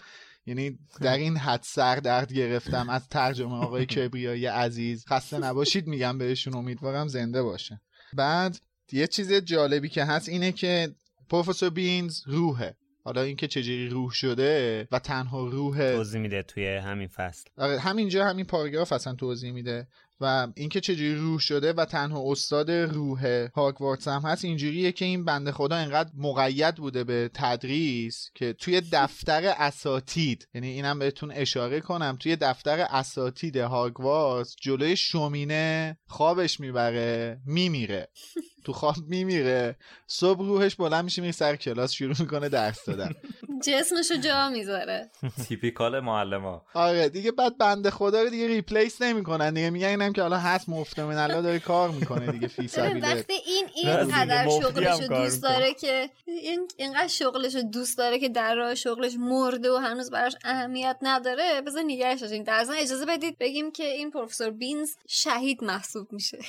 [0.46, 2.90] یعنی در این حد سر درد گرفتم.
[2.90, 5.06] از ترجمه آقای کبریایی عزیز.
[5.08, 7.82] خسته نباشید میگم بهشون امیدوارم زنده باشه.
[8.14, 8.58] بعد
[8.92, 10.96] یه چیز جالبی که هست اینه که
[11.30, 12.76] پروفسور بینز روحه.
[13.04, 17.50] حالا اینکه چجوری روح شده و تنها روح توضیح میده توی همین فصل.
[17.58, 19.88] آره همینجا همین پاراگراف اصلا توضیح میده.
[20.22, 25.26] و اینکه چجوری روح شده و تنها استاد روح هاگوارتس هم هست اینجوریه که این
[25.26, 31.80] بنده خدا انقدر مقید بوده به تدریس که توی دفتر اساتید یعنی اینم بهتون اشاره
[31.82, 38.10] کنم توی دفتر اساتید هاگوارتس جلوی شومینه خوابش می‌بره میمیره.
[38.64, 39.76] تو خواب میمیره.
[40.08, 43.16] صبح روحش بلند میشه میره سر کلاس شروع می‌کنه درس دادن.
[43.64, 45.10] جسمشو جا می‌ذاره.
[45.48, 49.54] تیپیکال معلم آره دیگه بعد بنده خدا رو دیگه ریپلیس نمی‌کنن.
[49.54, 53.04] دیگه میگن اینم که حالا هست مفت من الله داره کار می‌کنه دیگه فی سبیل
[53.04, 55.44] وقتی این اینقدر میگه، مفتی شغلشو دوست.
[55.44, 60.36] داره که این اینقدر شغلشو دوست داره که در راه شغلش مرده و هنوز براش
[60.44, 65.64] اهمیت نداره بذار نگهش داشتیم در ضمن اجازه بدید بگیم که این پروفسور بینز شهید
[65.64, 66.40] محسوب میشه.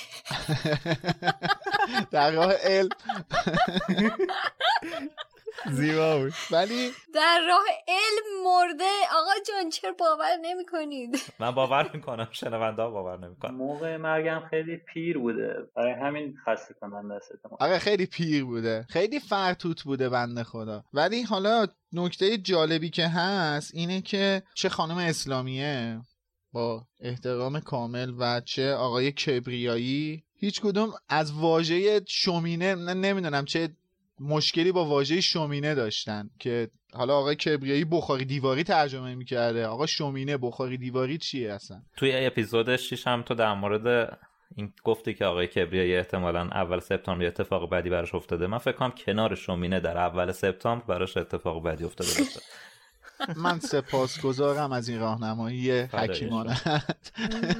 [2.11, 2.89] در راه علم.
[5.71, 6.33] زیبا بود.
[6.51, 8.89] ولی در راه علم مرده.
[9.15, 12.27] آقا جان چرا باور نمی کنید من باور می‌کنم.
[12.31, 15.53] شنونده باور نمی‌کنم موقع مرگم خیلی پیر بوده.
[15.75, 17.31] برای همین خسته کننده است.
[17.59, 18.85] آره خیلی پیر بوده.
[18.89, 20.83] خیلی فرتوت بوده بنده خدا.
[20.93, 26.01] ولی حالا نکته جالبی که هست اینه که چه خانم اسلامیه
[26.53, 33.69] با احترام کامل و چه آقای کبریایی هیچ کدوم از واژه شومینه نه- نمی‌دونم چه
[34.19, 39.65] مشکلی با واژه شومینه داشتن که حالا آقای کبریایی بخاری دیواری ترجمه می‌کرده.
[39.65, 44.17] آقا شومینه بخاری دیواری چیه اصلا؟ توی اپیزود 6 هم تو در مورد
[44.55, 48.47] این گفتی که آقای کبریایی احتمالا اول سپتامبر اتفاق بدی براش افتاده.
[48.47, 52.39] من فکر کنم کنار شومینه در اول سپتامبر براش اتفاق بدی افتاده باشه.
[53.35, 56.61] من سپاسگزارم از این راهنمایی حکیمانه.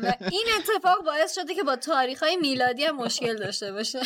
[0.04, 4.00] و این اتفاق باعث شده که با تاریخ های میلادی هم مشکل داشته باشه.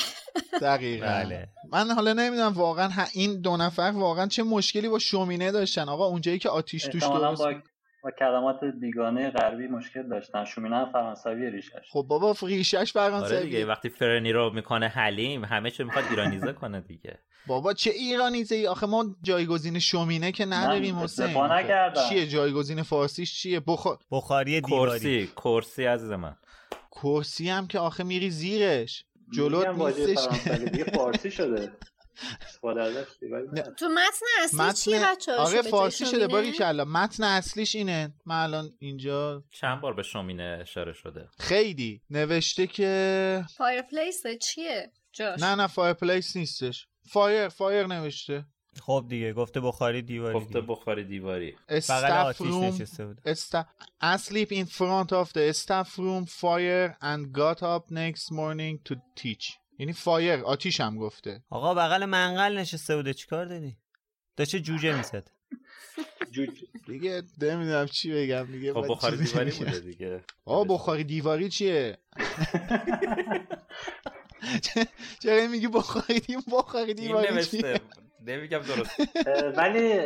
[0.62, 1.06] دقیقا.
[1.06, 1.48] بله.
[1.72, 5.90] من حالا نمی‌دونم واقعا این دو نفر واقعا چه مشکلی با شومینه داشتن.
[5.90, 7.54] آقا اونجایی که آتیش توش درست با,
[8.04, 10.46] با کلمات بیگانه غربی مشکل داشتن.
[10.46, 15.46] شومینه هم فرانسوی ریشش خب بابا ریشش آره فرانسوی دیگه وقتی فرنی رو می‌کنه حلیم
[15.46, 17.20] همه چه می‌خواد ایرانیزه کنه دیگه.
[17.48, 21.36] بابا چه ایرانیزه ای آخه ما جایگزین شومینه که نداریم حسین.
[22.10, 23.88] چیه جایگزین فارسیش چیه؟ بخ...
[24.12, 25.00] بخاری دیواری.
[25.00, 26.36] کرسی کرسی عزیز من.
[26.92, 29.06] کرسی هم که آخه میری زیرش.
[29.34, 30.28] جلوت نیستش.
[30.96, 31.72] فارسی شده.
[33.78, 38.14] تو متن اصلی چیه بچه آره فارسی شده باریکلا متن اصلیش اینه.
[38.26, 42.02] من الان اینجا چند بار به شومینه اشاره شده؟ خیلی.
[42.10, 45.40] نوشته که fireplace چیه؟ جاش.
[45.40, 46.88] نه نه fireplace نیستش.
[47.08, 48.46] fire fire نوشته.
[48.82, 51.52] خب دیگه گفته بخاری دیواری گفته بخاری دیواری.
[51.52, 53.36] بود.
[53.36, 53.66] sta-
[54.02, 59.54] asleep in front of the staff room fire and got up next morning to teach.
[59.80, 61.44] یعنی فایر آتیش هم گفته.
[61.50, 63.78] آقا بغل منقل نشسته بوده چیکار داری؟
[64.38, 65.32] داشته جوجه می‌زد.
[66.88, 69.52] دیگه نمی‌دونم چی بگم دیگه خب بخاری دیواری.
[69.52, 70.24] بوده دیگه.
[70.46, 71.98] آقا بخاری دیواری چیه؟
[75.24, 77.80] چرا میگی بخاری دیم بخاری این نوشته.
[78.28, 79.00] نمیگم درست.
[79.58, 79.98] ولی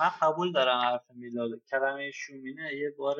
[0.00, 1.50] من قبول دارم حرف میلاد.
[1.70, 3.16] کلمه شومینه یه بار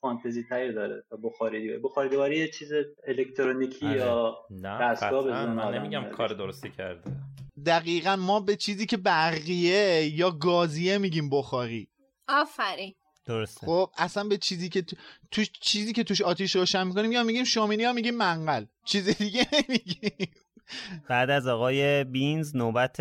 [0.00, 1.02] فانتزی تری داره.
[1.10, 2.72] تا بخاری دیواری بخاری دیواری یه چیز
[3.06, 3.96] الکترونیکی آره.
[3.96, 4.36] یا
[4.80, 6.10] دستگاه ذهن من نمیگم.
[6.10, 7.10] کار درستی کرده.
[7.66, 11.88] دقیقا ما به چیزی که برقیه یا گازیه میگیم بخاری
[12.28, 12.94] آفرین.
[13.24, 13.66] درسته.
[13.66, 14.96] خب اصلا به چیزی که تو...
[15.30, 18.64] توش چیزی که توش آتیش روشن می‌کنیم یا میگیم شومینی یا میگیم منقل.
[18.84, 20.30] چیز دیگه نمیگیم.
[21.08, 23.00] بعد از آقای بینز نوبت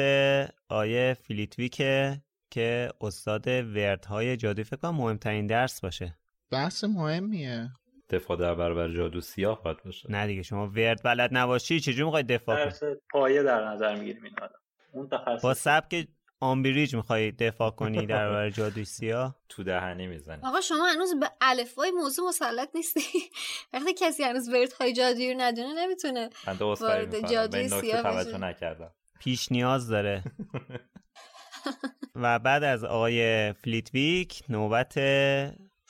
[0.70, 4.64] آیه فیلیتویکه که استاد وردهای جادویی.
[4.64, 6.18] فکر کنم مهمترین درس باشه.
[6.52, 7.70] بحث مهمیه.
[8.10, 10.12] دفاع در برابر جادو سیاه باید باشه.
[10.12, 14.34] نه دیگه شما ورد بلد نباشی چجوری می‌خوای دفاع کنی؟ پایه در نظر می‌گیریم این
[14.42, 14.56] آدم.
[14.94, 16.08] اون تخصص با سبک
[16.42, 20.42] آمبریج می‌خوای دفاع کنی در برابر جادوی سیاه تو دهنی می‌زنی.
[20.44, 23.02] آقا شما هنوز به الفبای موضوع مسلط نیستی.
[23.74, 28.24] وقتی کسی هنوز ورد های جادویی رو ندونه نمی‌تونه من دو اسخای وارد جادوی سیاه
[28.26, 28.38] بشه.
[28.38, 28.92] نکردم.
[29.20, 30.24] پیش نیاز داره.
[32.16, 34.94] و بعد از آقای فلیتویک نوبت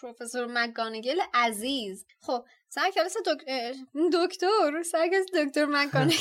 [0.02, 2.06] پروفسور مک‌گونگال عزیز.
[2.22, 3.46] خب سر کلاس دک...
[4.14, 6.16] دکتر سر کلاس دکتر مک‌گونگال.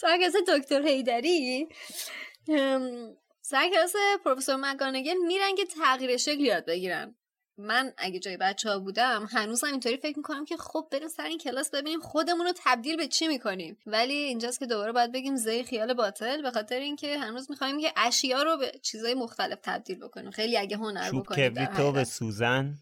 [0.00, 1.68] سر کلاس دکتر حیدری
[3.40, 3.92] سر کلاس
[4.24, 7.14] پروفسور مک‌گونگال میرن که تغییر شکل یاد بگیرن.
[7.62, 11.38] من اگه جای بچه ها بودم هنوزم اینطوری فکر می‌کنم که خب بریم سر این
[11.38, 13.78] کلاس ببینیم خودمون رو تبدیل به چی می‌کنیم.
[13.86, 17.92] ولی اینجاست که دوباره باید بگیم زهی خیال باطل به خاطر اینکه هنوز می‌خوایم که
[17.96, 20.30] اشیا رو به چیزای مختلف تبدیل بکنیم.
[20.30, 22.74] خیلی اگه هنر بکنیم کبریتو به سوزن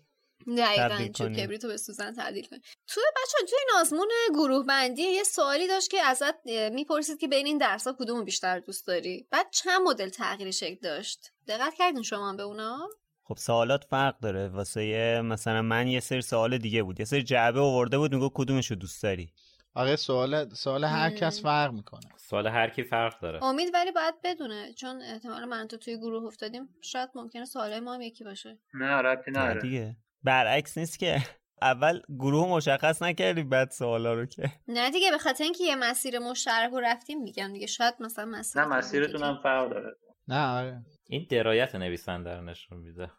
[0.59, 2.63] دقیقا چوب کبریتو به سوزن تبدیل کنیم.
[2.87, 7.47] تو بچه توی این آزمون گروه بندی یه سوالی داشت که ازت می‌پرسید که بین
[7.47, 12.03] این درس ها کدوم بیشتر دوست داری؟ بعد چند مدل تغییر شکل داشت؟ دقت کردین
[12.03, 12.89] شما به اونا؟
[13.31, 14.49] خب سوالات فرق داره.
[14.49, 17.01] واسه مثلا من یه سری سوال دیگه بود.
[17.01, 19.33] یه سری جعبه آورده بود میگه کدومشو دوست داری؟
[19.75, 22.01] آره سوال سوال هر کس فرق می‌کنه.
[22.17, 23.45] سوال هر کی فرق داره.
[23.45, 26.69] امید ولی باید بدونه چون احتمال من تو توی گروه افتادیم.
[26.83, 28.59] شاید ممکنه سوالای ما هم یکی باشه.
[28.75, 29.61] نه ربطی نداره.
[29.61, 29.97] دیگه.
[30.25, 31.17] برعکس نیست که
[31.63, 34.51] اول گروه مشخص نکردی بعد سوالا رو که.
[34.69, 37.67] نه دیگه به خاطر اینکه یه مسیر مشترک رو رفتیم میگم دیگه.
[37.67, 39.97] شاید مثلا مسیر نه مسیرتون هم فرق داره.
[40.29, 40.83] نه آره.
[41.11, 43.11] این درایت نویسنده رو نشون میده.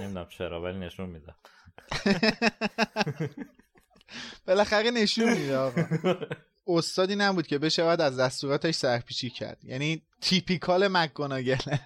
[0.00, 1.34] نمی‌دونم چرا ولی نشون میده.
[4.46, 5.84] بالاخره نشون میده آقا.
[6.66, 9.64] استادی نبود که بشه باید از دستوراتش سرپیچی کرد.
[9.64, 11.76] یعنی تیپیکال مکگوناگل.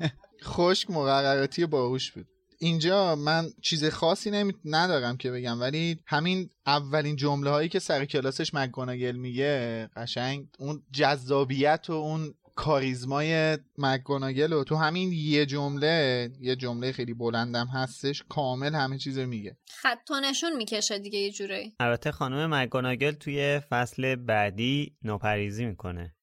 [0.43, 2.29] خشک مقرراتی باهوش بود.
[2.59, 4.55] اینجا من چیز خاصی نمی...
[4.65, 10.83] ندارم که بگم ولی همین اولین جمله هایی که سر کلاسش مکگوناگل میگه قشنگ اون
[10.93, 18.23] جذابیت و اون کاریزمای مکگوناگل و تو همین یه جمله یه جمله خیلی بلندم هستش
[18.29, 19.57] کامل همه چیز رو میگه.
[19.69, 21.73] خط نشون می‌کشه دیگه یه جوری.
[21.81, 26.15] البته خانم مکگوناگل توی فصل بعدی نوپریزی می‌کنه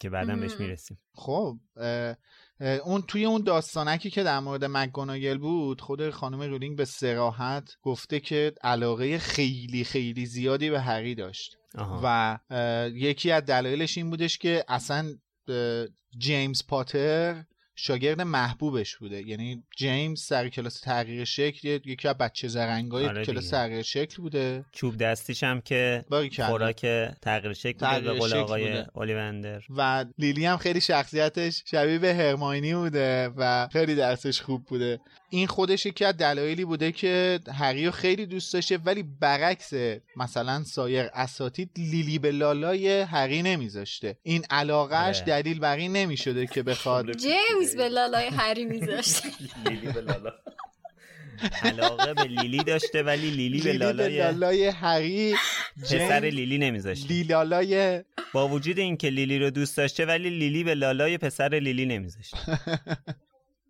[0.00, 0.98] که بعدا بهش می‌رسیم.
[1.14, 1.58] خب
[2.84, 8.20] اون توی اون داستانکی که در مورد مکگوناگل بود خود خانم رولینگ به سراحت گفته
[8.20, 11.56] که علاقه خیلی خیلی زیادی به هری داشت.
[11.74, 12.00] آها.
[12.04, 12.38] و
[12.94, 15.14] یکی از دلایلش این بودش که اصلا
[16.18, 17.44] جیمز پاتر
[17.80, 23.50] شاگرد محبوبش بوده یعنی جیمز سر کلاس تغییر شکل یکی از بچه زرنگای آره کلاس.
[23.50, 26.04] تغییر شکل بوده چوب دستیش هم که.
[26.46, 26.86] خوراک
[27.22, 28.78] تغییر شکل بوده به قول آقای.
[28.94, 35.00] اولیوندر و لیلی هم خیلی شخصیتش شبیه به هرماینی بوده و خیلی درسش خوب بوده
[35.30, 39.72] این خودش یکی از دلایلی بوده که هری رو خیلی دوست داشته ولی برعکس
[40.16, 44.16] مثلا سایر اساتید لیلی به لالای هری نمیذاشته.
[44.22, 45.22] این علاقهش.
[45.26, 49.22] دلیل بر این نمی‌شده که بخواد جیمز به لالای هری میذاشت
[49.66, 50.32] لیلی به لالا.
[51.62, 55.34] علاقه به لیلی داشته ولی لیلی به لالای لالای هری
[55.82, 57.08] پسر لیلی نمیذاشته.
[57.08, 62.38] لیلالای با وجود اینکه لیلی رو دوست داشته ولی لیلی به لالای پسر لیلی نمیذاشته.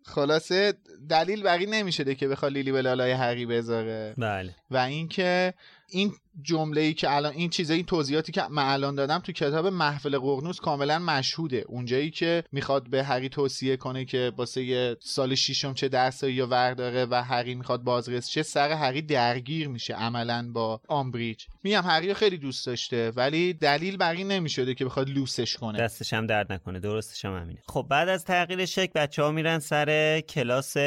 [0.09, 0.73] خلاصه
[1.09, 4.13] دلیل بر این نمی‌شده که بخواد لیلی به لالای هری بذاره.
[4.17, 4.55] بله.
[4.71, 5.53] و اینکه
[5.91, 9.67] این جمله ای که الان این چیزا این توضیحاتی که من الان دادم تو کتاب
[9.67, 11.63] محفل قرنوس کاملا مشهوده.
[11.67, 17.05] اونجایی که می‌خواد به هری توصیه کنه که واسه سال ششم چه درسایی یا ورداره
[17.05, 21.45] و هری می‌خواد بازرس چه سر هری درگیر میشه عملا با آمبریج.
[21.63, 25.79] میگم هری خیلی دوست داشته ولی دلیل بر این نمی‌شده که بخواد لوسش کنه.
[25.79, 27.59] دستش هم درد نکنه درستش هم همینه.
[27.67, 30.77] خب بعد از تغییر شکل بچه ها میرن سر کلاس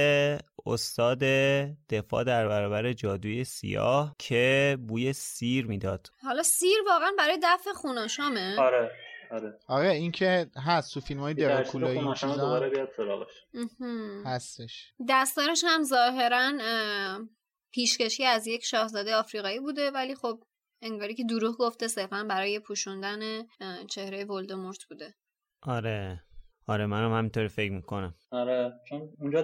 [0.67, 1.19] استاد
[1.91, 6.11] دفاع در برابر جادوی سیاه که بوی سیر می‌داد.
[6.23, 8.61] حالا سیر واقعا برای دفع خوناشامه.
[8.61, 8.91] آره
[9.31, 9.59] آره.
[9.69, 12.35] آره این که هست تو فیلم های یه درسی دراکولا رو این چیزا.
[12.35, 13.33] دوباره بیاد سراغش.
[13.55, 14.23] مهم.
[14.27, 14.93] هستش.
[15.09, 17.21] دستارش هم ظاهرا اه،
[17.73, 20.43] پیشکشی از یک شاهزاده آفریقایی بوده ولی خب
[20.83, 23.47] انگاری که دروغ گفته صرفا برای پوشوندن
[23.91, 25.15] چهره ولدمورت بوده.
[25.63, 26.23] آره.
[26.67, 28.15] آره منم همینطوری فکر می‌کنم.
[28.31, 29.43] آره چون اونجا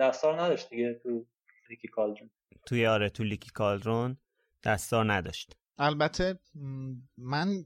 [0.00, 1.26] دستار نداشت دیگه تو
[1.70, 2.30] Leaky Cauldron
[2.66, 4.16] توی آره تو Leaky Cauldron
[4.64, 5.56] دستار نداشت.
[5.78, 6.38] البته
[7.18, 7.64] من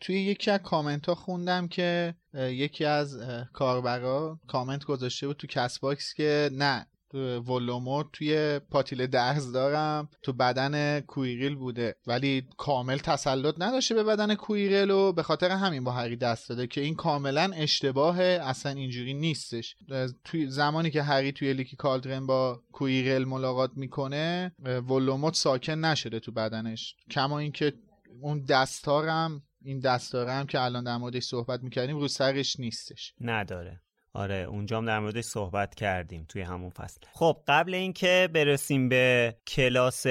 [0.00, 3.20] توی یکی از کامنت ها خوندم که یکی از
[3.52, 11.00] کاربرا کامنت گذاشته بود تو کست باکس که نه ولدمورت توی پاتیل درزدارم تو بدن
[11.00, 11.94] کوییرل بوده.
[12.06, 16.66] ولی کامل تسلط نداشته به بدن کوییرل و به خاطر همین با هری دست داده
[16.66, 19.76] که این کاملا اشتباهه اصلا اینجوری نیستش.
[20.24, 24.52] توی زمانی که هری توی Leaky Cauldron با کوییرل ملاقات می‌کنه
[24.88, 26.96] ولدمورت ساکن نشده تو بدنش.
[27.10, 27.72] کما اینکه
[28.20, 33.14] اون دستارم این دستارم که الان در موردش صحبت می‌کردیم رو سرش نیستش.
[33.20, 33.81] نداره.
[34.14, 37.00] آره اونجا هم در موردش صحبت کردیم توی همون فصل.
[37.12, 40.06] خب قبل اینکه برسیم به کلاس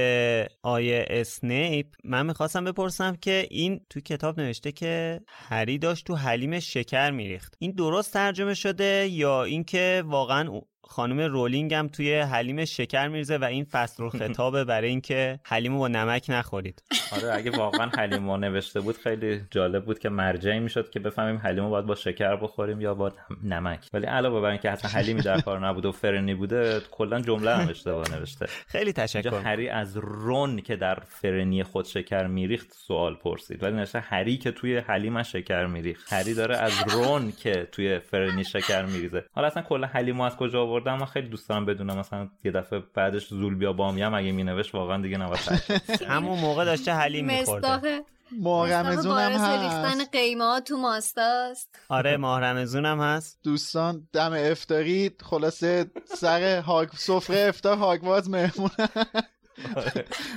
[0.63, 6.73] آقای اسنیپ من می‌خواستم بپرسم که این تو کتاب نوشته که هری داشت تو حلیمش
[6.73, 7.55] شکر میریخت.
[7.59, 13.43] این درست ترجمه شده یا اینکه واقعا خانم رولینگ هم توی حلیم شکر می‌ریزه و
[13.43, 16.83] این فصل‌الخطابه برای اینکه حلیمو با نمک نخورید.
[17.11, 21.69] آره اگه واقعا حلیمو نوشته بود خیلی جالب بود که مرجعی می‌شد که بفهمیم حلیمو
[21.69, 23.11] باید با شکر بخوریم یا با
[23.43, 23.87] نمک.
[23.93, 27.69] ولی علاوه بر اینکه حتی حلیمی در کار نبوده و فرنی بوده کلا جمله هم
[27.69, 28.45] اشتباه نوشته.
[28.67, 29.41] خیلی تشکر.
[29.41, 33.63] هری از رون که در فرنی خود شکر میریخت سوال پرسید.
[33.63, 36.13] ولی نوشته هری که توی حلیمش شکر میریخت.
[36.13, 39.23] هری داره از رون که توی فرنی شکر میریزه.
[39.31, 42.83] حالا اصلا کلا حلیمو از کجا آوردم من خیلی دوست دارم بدونم مثلا یه دفعه
[42.93, 45.41] بعدش زول بیا بامیم اگه مینوشت واقعا دیگه نباید
[46.09, 48.03] همون موقع داشته حلیم میخورده.
[48.39, 49.63] ماه رمزون هم هست.
[49.63, 51.79] ریختن قیمه تو ماستاست.
[51.89, 53.39] آره ماه رمزون هم هست.
[53.43, 55.11] دوستان دم افتاری.
[55.21, 58.69] خلاصه سر هاگ سفره افتار هاگواز مهمون.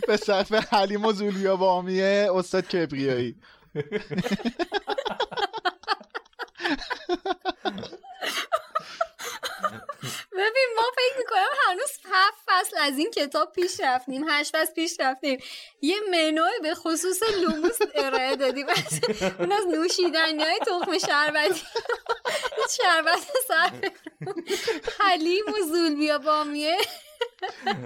[0.09, 3.37] به صرف حلیم و زولیا بامیه استاد کبریایی.
[10.33, 14.97] ببین ما فکر می‌کنم هنوز هفت فصل از این کتاب پیش رفتیم هشت فصل پیش
[15.01, 15.39] رفتیم.
[15.83, 18.67] یه منوی به خصوص لوموس ارائه دادیم
[19.39, 21.63] اون از نوشیدنی های تخم شربتی.
[22.71, 23.71] شربت سر
[24.99, 26.77] حلیم و زولبیا بامیه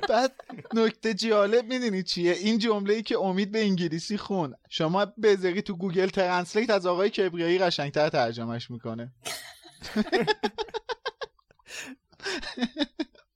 [0.09, 0.41] بعد
[0.75, 5.77] نکته جالب می‌دونی چیه؟ این جمله ای که امید به انگلیسی خوند شما بذاری تو
[5.77, 9.13] Google Translate از آقای کبریایی قشنگتر ترجمهش می‌کنه.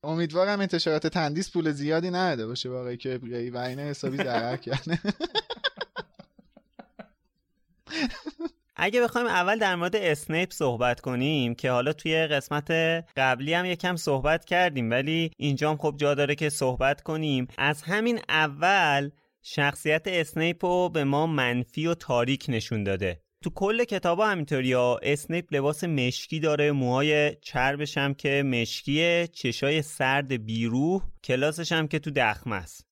[0.05, 4.99] امیدوارم انتشارات تندیس پول زیادی نداده باشه با آقای کبریایی وگرنه حسابی ضرر کرده.
[8.77, 12.71] اگه بخوایم اول در مورد اسنیپ صحبت کنیم که حالا توی قسمت
[13.17, 17.49] قبلی هم یکم صحبت کردیم ولی اینجا هم خب جا داره که صحبت کنیم.
[17.59, 19.11] از همین اول
[19.43, 23.21] شخصیت اسنیپ رو به ما منفی و تاریک نشون داده.
[23.43, 25.01] تو کل کتاب همینطوری ها.
[25.03, 31.99] اسنیپ لباس مشکی داره موهای چربش هم که مشکیه چشای سرد بیروح کلاسش هم که
[31.99, 32.87] تو دخمه است.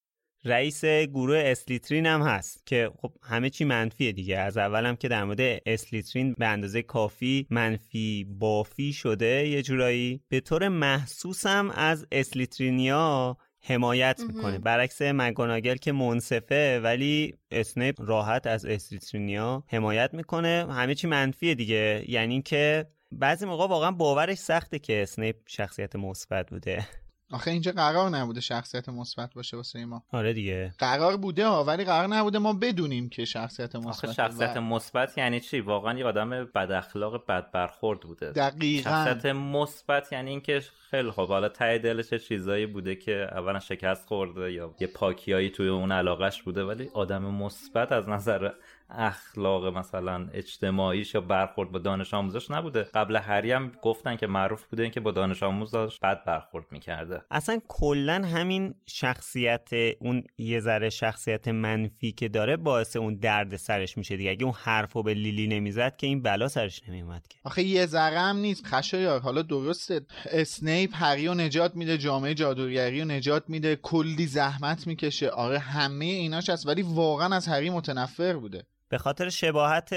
[0.44, 4.38] رئیس گروه اسلیترین هم هست که خب همه چی منفیه دیگه.
[4.38, 10.20] از اولم که در مورد اسلیترین به اندازه کافی منفی بافی شده یه جورایی.
[10.28, 14.59] به طور محسوس هم از اسلیترینیا حمایت می‌کنه.
[14.59, 20.67] برعکس مک‌گونگال که منصفه ولی اسنیپ راحت از اسلیترینیا حمایت می‌کنه.
[20.71, 22.05] همه چی منفیه دیگه.
[22.09, 26.87] یعنی که بعضی موقع واقعا باورش سخته که اسنیپ شخصیت مثبت بوده.
[27.33, 30.03] آخه اینجا قرار نبوده شخصیت مثبت باشه واسه ما.
[30.12, 30.74] آره دیگه.
[30.78, 35.41] قرار بوده ها ولی قرار نبوده ما بدونیم که شخصیت مثبت آخه شخصیت مثبت یعنی
[35.41, 38.33] چی؟ واقعا یه آدم بد اخلاق بد برخورد بوده.
[38.33, 38.91] دقیقا.
[38.91, 44.53] شخصیت مثبت یعنی اینکه خیلی خب حالا ته دلش چیزایی بوده که اولا شکست خورده
[44.53, 48.51] یا یه پاکیایی توی اون علاقش بوده ولی آدم مثبت از نظر
[48.91, 52.82] اخلاق مثلا اجتماعیش یا برخورد با دانش آموزش نبوده.
[52.82, 57.22] قبل هری هم گفتن که معروف بوده این که با دانش آموزش بد برخورد می‌کرده.
[57.30, 59.68] اصلا کلا همین شخصیت
[60.01, 64.30] اون یه ذره شخصیت منفی که داره باعث اون درد سرش میشه دیگه.
[64.30, 67.38] اگه اون حرفو به لیلی نمی‌زد که این بلا سرش نمیومد که.
[67.45, 70.01] آخه یه ذره هم نیست خشایار حالا درسته.
[70.30, 75.28] اسنیپ هری رو نجات میده جامعه جادوگری رو نجات میده کلی زحمت می‌کشه.
[75.30, 78.66] آره همه ایناش هست ولی واقعا از هری متنفر بوده.
[78.91, 79.93] به خاطر شباهت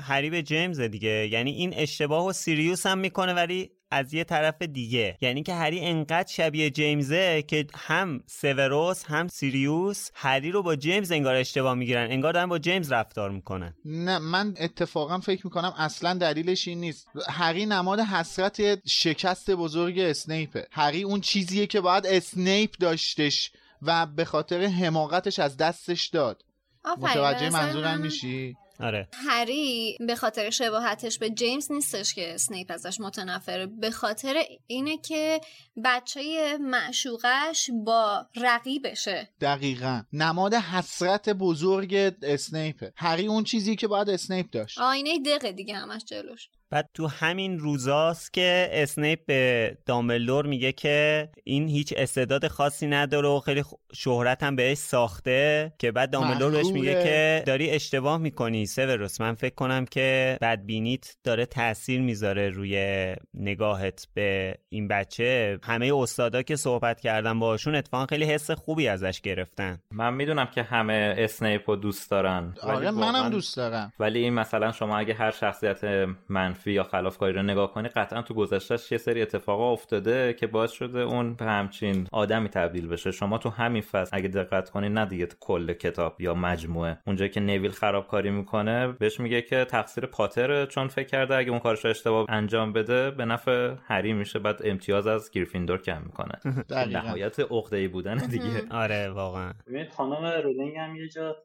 [0.00, 1.28] هری به جیمز دیگه.
[1.32, 5.18] یعنی این اشتباه و سیریوس هم می‌کنه ولی از یه طرف دیگه.
[5.20, 11.12] یعنی که هری انقدر شبیه جیمزه که هم سوروس هم سیریوس هری رو با جیمز
[11.12, 12.10] انگار اشتباه می‌گیرن.
[12.10, 13.74] انگار دارن با جیمز رفتار می‌کنن.
[13.84, 17.08] نه من اتفاقا فکر می‌کنم اصلا دلیلش این نیست.
[17.28, 24.24] هری نماد حسرت شکست بزرگ اسنیپه هری اون چیزیه که باید اسنیپ داشتش و به
[24.24, 26.42] خاطر حماقتش از دستش داد.
[26.84, 29.08] متوجه منظورم میشی؟ آره.
[29.12, 33.66] هری به خاطر شباهتش به جیمز نیستش که اسنیپ ازش متنفره.
[33.66, 35.40] به خاطر اینه که
[35.84, 39.28] بچه معشوقش با رقیبشه.
[39.40, 40.02] دقیقا.
[40.12, 42.92] نماد حسرت بزرگ اسنیپه.
[42.96, 44.78] هری اون چیزیه که باید اسنیپ داشت.
[44.78, 46.48] آینه دقه دیگه همش جلوش.
[46.72, 53.28] بعد تو همین روزاست که اسنیپ به دامبلدور میگه که این هیچ استعداد خاصی نداره
[53.28, 53.62] و خیلی
[53.94, 59.34] شهرت هم بهش ساخته که بعد دامبلدور بهش میگه که داری اشتباه می‌کنی سوروس من
[59.34, 65.58] فکر کنم که بدبینیت داره تاثیر می‌ذاره روی نگاهت به این بچه.
[65.62, 69.78] همه استادا که صحبت کردن باشون اتفاقا خیلی حس خوبی ازش گرفتن.
[69.90, 72.54] من می‌دونم که همه اسنیپ رو دوست دارن.
[72.62, 73.92] آره منم دوست دارم.
[74.00, 75.80] ولی این مثلا شما اگه هر شخصیت
[76.28, 80.46] منفی منفی یا خلافکاری رو نگاه کنی قطعا تو گذشتهش یه سری اتفاقا افتاده که
[80.46, 83.10] باعث شده اون به همچین آدمی تبدیل بشه.
[83.10, 86.98] شما تو همین فصل اگه دقت کنی نه دیگه کل کتاب یا مجموعه.
[87.06, 91.58] اونجایی که نویل خرابکاری می‌کنه بهش میگه که تقصیر پاتره چون فکر کرده اگه اون
[91.58, 94.38] کارش اشتباه انجام بده به نفع هری میشه.
[94.38, 96.34] بعد امتیاز از گریفیندور کم می‌کنه.
[96.92, 98.62] نهایت عقده بودن دیگه.
[98.70, 99.52] آره واقعا.
[99.66, 101.36] ببینید خانم رولینگ هم یه جا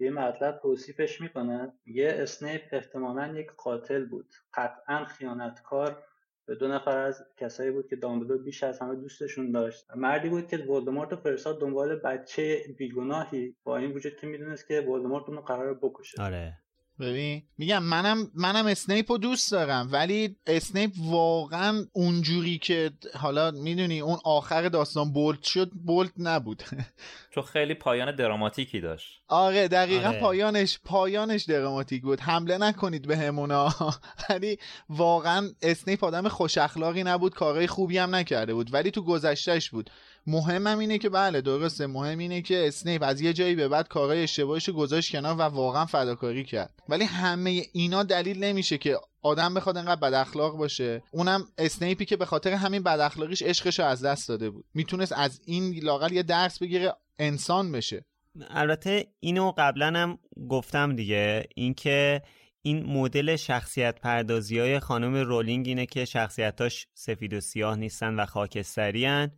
[0.00, 1.72] یه مطلب توصیفش می‌کنه.
[1.86, 4.34] یه اسنیپ احتمالا یک قاتل بود.
[4.54, 6.02] قطعا خیانتکار
[6.46, 9.86] به دو نفر از کسایی بود که دامبلدور بیش از همه دوستشون داشت.
[9.96, 14.80] مردی بود که ولدمورت رو فرستاد دنبال بچه بیگناهی با این وجود که می‌دونست که
[14.80, 16.22] ولدمورت اونو قراره بکشه.
[16.22, 16.63] آره.
[17.00, 24.00] ببین میگم منم منم اسنیپ رو دوست دارم ولی اسنیپ واقعا اونجوری که حالا می‌دونی
[24.00, 26.62] اون آخر داستان bold شد bold نبود.
[27.34, 29.20] تو خیلی پایان دراماتیکی داشت.
[29.28, 30.20] آره دقیقا آره.
[30.20, 32.20] پایانش پایانش دراماتیک بود.
[32.20, 33.74] حمله نکنید به همونا
[34.30, 39.70] ولی واقعا اسنیپ آدم خوش اخلاقی نبود کارهای خوبی هم نکرده بود ولی تو گذشتهش
[39.70, 39.90] بود.
[40.26, 41.86] مهمم اینه که بله درسته.
[41.86, 45.86] مهم اینه که اسنیپ از یه جایی به بعد کارهای اشتباهش گذاشت کنار و واقعا
[45.86, 46.82] فداکاری کرد.
[46.88, 51.02] ولی همه اینا دلیل نمیشه که آدم بخواد انقدر بد اخلاق باشه.
[51.10, 54.64] اونم اسنیپی که به خاطر همین بد اخلاقیش عشقش از دست داده بود.
[54.74, 58.04] می‌تونست از این لاقل یه درس بگیره انسان بشه.
[58.50, 60.18] البته اینو قبلا هم
[60.48, 61.46] گفتم دیگه.
[61.54, 62.22] اینکه
[62.62, 68.26] این مدل شخصیت پردازی های خانم رولینگ اینه که شخصیتاش سفید و سیاه نیستن و
[68.26, 69.32] خاکستری هن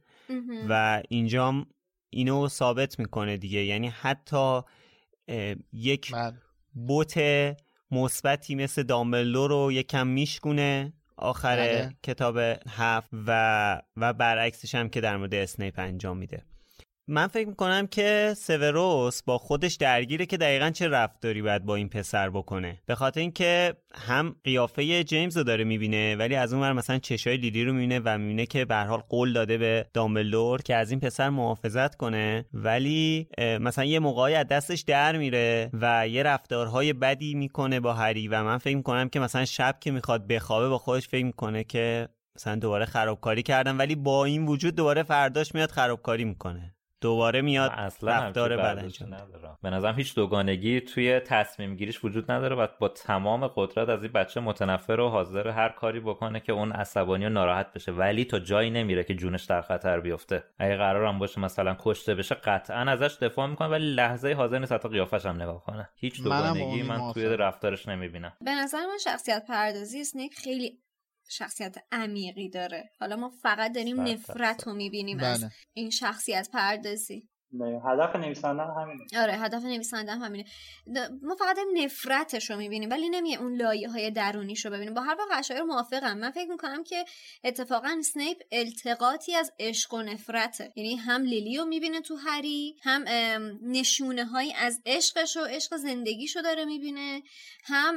[0.68, 1.66] و اینجام
[2.11, 3.64] اینو ثابت می‌کنه دیگه.
[3.64, 4.61] یعنی حتی
[5.72, 6.12] یک
[6.74, 7.14] بوت
[7.91, 11.97] مثبتی مثل دامبلدور رو یکم میشکونه آخر بله.
[12.03, 16.45] کتاب هفت و و برعکسش هم که در مورد اسنیپ انجام میده.
[17.09, 21.88] من فکر می‌کنم که سوروس با خودش درگیره که دقیقا چه رفتاری باید با این
[21.88, 22.80] پسر بکنه.
[22.86, 27.36] به خاطر اینکه هم قیافه جیمز رو داره می‌بینه ولی از اون ور مثلا چشای
[27.36, 31.00] لیلی رو می‌بینه و می‌بینه که به حال قول داده به دامبلدور که از این
[31.00, 32.46] پسر محافظت کنه.
[32.52, 38.28] ولی مثلا یه موقعی از دستش در میره و یه رفتارهای بدی می‌کنه با هری
[38.28, 42.09] و من فکر می‌کنم که مثلا شب که می‌خواد بخوابه با خودش فکر می‌کنه که
[42.36, 46.76] مثلا دوباره خرابکاری کردم ولی با این وجود دوباره فرداش میاد خرابکاری می‌کنه.
[47.01, 49.11] دوباره میاد اصلا رفتار بد انجام
[49.62, 54.12] به نظرم هیچ دوگانگی توی تصمیم گیریش وجود نداره و با تمام قدرت از این
[54.12, 57.92] بچه متنفر و حاضر هر کاری بکنه که اون عصبانی و ناراحت بشه.
[57.92, 60.44] ولی تا جایی نمیره که جونش در خطر بیفته.
[60.59, 64.88] اگه قرارم باشه مثلا کشته بشه قطعا ازش دفاع می‌کنه ولی لحظه حاضر نیست حتی
[64.88, 65.88] قیافش هم نگاه کنه.
[65.97, 67.12] هیچ دوگانگی من موافقم.
[67.12, 68.32] توی رفتارش نمی‌بینم.
[68.40, 70.78] به نظر من شخصیت پردازی اسنیک خیلی
[71.29, 72.91] شخصیت عمیقی داره.
[73.01, 75.27] حالا ما فقط داریم نفرت رو می‌بینیم بله.
[75.27, 77.29] از این شخصیت پردازی.
[77.62, 79.04] هدف نویسنده هم همینه.
[79.22, 80.44] آره هدف نویسنده هم همینه
[81.22, 84.94] ما فقط نفرتش رو می‌بینیم ولی نمیه اون لایه های درونیش رو ببینیم.
[84.94, 86.18] با هر واقع اشایر موافقم.
[86.18, 87.04] من فکر می‌کنم که
[87.44, 90.72] اتفاقا سنیپ التقاطی از عشق و نفرته.
[90.76, 93.04] یعنی هم لیلی رو می‌بینه تو هری هم
[93.62, 97.22] نشونه های از عشقش و عشق زندگیش رو داره می‌بینه
[97.64, 97.96] هم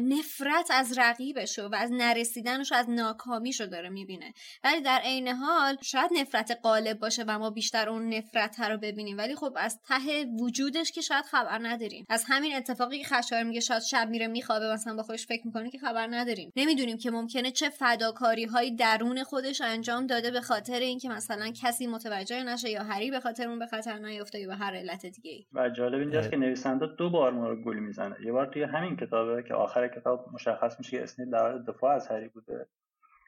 [0.00, 4.32] نفرت از رقیبش و از نرسیدنش و از ناکامیش رو داره می‌بینه.
[4.64, 9.18] ولی در عین حال شاید نفرت غالب باشه و ما بیشتر اون نفرت رو ببینیم.
[9.18, 12.06] ولی خب از ته وجودش که شاید خبر نداریم.
[12.08, 15.70] از همین اتفاقی که خشایار میگه شاید شب میره میخوابه مثلا با خودش فکر می‌کنه
[15.70, 16.52] که خبر نداریم.
[16.56, 21.86] نمی‌دونیم که ممکنه چه فداکاری های درون خودش انجام داده به خاطر اینکه مثلا کسی
[21.86, 25.30] متوجه نشه یا هری به خاطر اون به خطر نیفته یا به هر علت دیگه
[25.30, 28.16] ای و جالب اینجاست که نویسنده دو بار ما رو گول می‌زنه.
[28.24, 31.94] یه بار توی همین کتابه که آخر کتاب مشخص میشه که اسنیپ در حال دفاع
[31.94, 32.66] از هری بوده.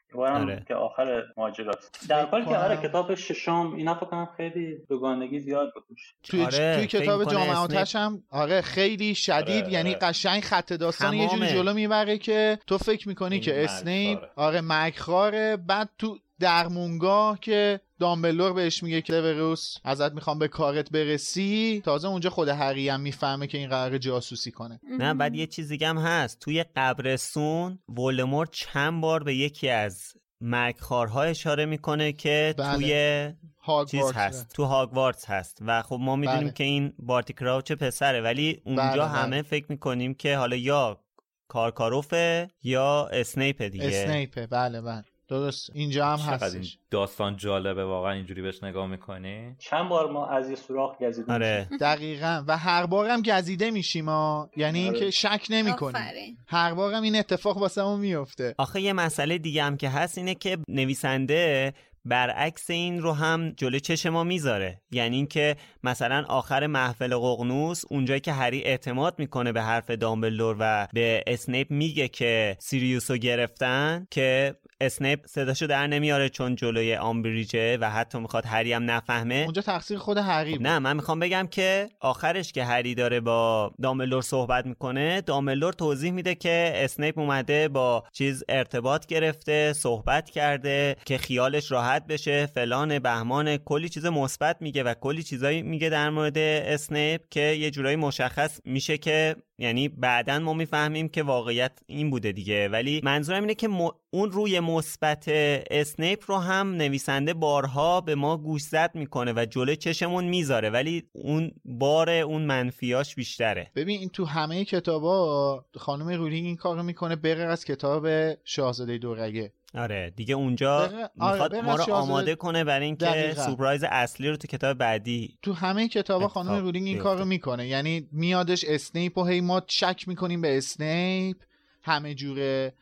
[0.09, 0.63] یه بار هم آره.
[0.67, 5.73] که آخر ماجراست در حالی که آره کتاب ششم اینا فکر کنم خیلی دوگانگی زیاد
[5.73, 5.83] بود.
[6.23, 9.99] توی, آره، توی کتاب جام آتش هم آره خیلی شدید آره، یعنی آره.
[9.99, 11.53] قشنگ خط داستان یه جوری تمامه.
[11.53, 13.63] جلو می‌بره که تو فکر می‌کنی که.
[13.63, 20.47] اسنیپ آره مرگخواره بعد تو درمونگاه که دامبلدور بهش میگه که سیوروس ازت می‌خوام به
[20.47, 21.81] کارت برسی.
[21.85, 24.79] تازه اونجا خود هری هم می‌فهمه که این قراره جاسوسی کنه.
[24.99, 26.39] نه بعد یه چیز دیگه هم هست.
[26.39, 32.75] توی قبرستون ولدمورت چند بار به یکی از مرگخوارها اشاره می‌کنه که بله.
[32.77, 34.49] توی چیز هست.
[34.53, 35.57] تو هاگوارتس هست.
[35.61, 36.51] و خب ما می‌دونیم بله.
[36.51, 38.21] که این بارتی کراوچ پسره.
[38.21, 39.07] ولی اونجا بله، بله.
[39.07, 41.01] همه فکر می‌کنیم که حالا یا
[41.47, 43.87] کارکاروفه یا اسنیپ دیگه.
[43.87, 44.47] اسنیپه.
[44.47, 45.03] بله بله.
[45.27, 45.69] درست.
[45.73, 50.49] اینجا هم چقدر این داستان جالبه واقعا اینجوری بهش نگاه می‌کنی؟ چند بار ما از
[50.49, 51.67] یه سوراخ گزیدیم آره.
[51.81, 52.43] دقیقا.
[52.47, 55.11] و هر بارم گزیده میشیم ها یعنی اینکه آره.
[55.11, 56.37] شک نمی کنیم آفرین.
[56.47, 60.35] هر بارم این اتفاق واسه ما میفته آخه یه مسئله دیگه هم که هست اینه
[60.35, 61.73] که نویسنده
[62.07, 64.81] برعکس این رو هم جلوی چش ما می‌ذاره.
[64.91, 70.87] یعنی اینکه مثلا آخر محفل ققنوس اونجایی که هری اعتماد می‌کنه به حرف دامبلدور و
[70.93, 77.77] به اسنیپ میگه که سیریوس رو گرفتن که اسنیپ صداشو در نمیاره چون جلوی آمبریجه
[77.77, 80.57] و حتی می‌خواد هری هم نفهمه اونجا تقصیر خود هری.
[80.57, 86.11] نه من می‌خوام بگم که آخرش که هری داره با دامبلدور صحبت می‌کنه دامبلدور توضیح
[86.11, 92.99] میده که اسنیپ اومده با چیز ارتباط گرفته صحبت کرده که خیالش راحت بشه فلان
[92.99, 97.95] بهمان کلی چیز مثبت میگه و کلی چیزایی میگه در مورد اسنیپ که یه جورایی
[97.95, 103.55] مشخص میشه که یعنی بعدا ما می‌فهمیم که واقعیت این بوده دیگه ولی منظورم اینه
[103.55, 103.67] که
[104.15, 105.25] اون روی مثبت
[105.71, 111.51] اسنیپ رو هم نویسنده بارها به ما گوشزد می‌کنه و جلو چشمون می‌ذاره ولی اون
[111.65, 113.71] بار اون منفیاش بیشتره.
[113.75, 118.07] ببین این تو همه کتابا خانم رولینگ این کارو می‌کنه بغیر از کتاب
[118.43, 119.53] شاهزاده دورگه.
[119.73, 124.47] آره دیگه اونجا می‌خواد آره ما رو آماده کنه برای اینکه سورپرایز اصلی رو تو
[124.47, 127.67] کتاب بعدی تو همه کتابا خانم رولینگ این کارو می‌کنه.
[127.67, 131.37] یعنی میادش اسنیپ و هی ما شک می‌کنیم به اسنیپ
[131.81, 132.73] همه جوره.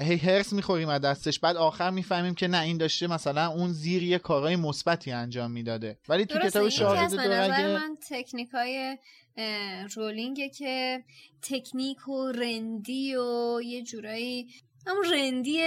[0.00, 4.02] هی حرص می‌خوریم از دستش بعد آخر می‌فهمیم که نه این داشته مثلا اون زیر
[4.02, 5.98] یه کارهای مثبتی انجام می‌داده.
[6.08, 8.98] ولی تو کتاب شاهزاده دورگه من تکنیکای
[9.94, 11.04] رولینگه که
[11.42, 14.48] تکنیک و رندی و یه جورایی
[14.86, 15.60] همون رندی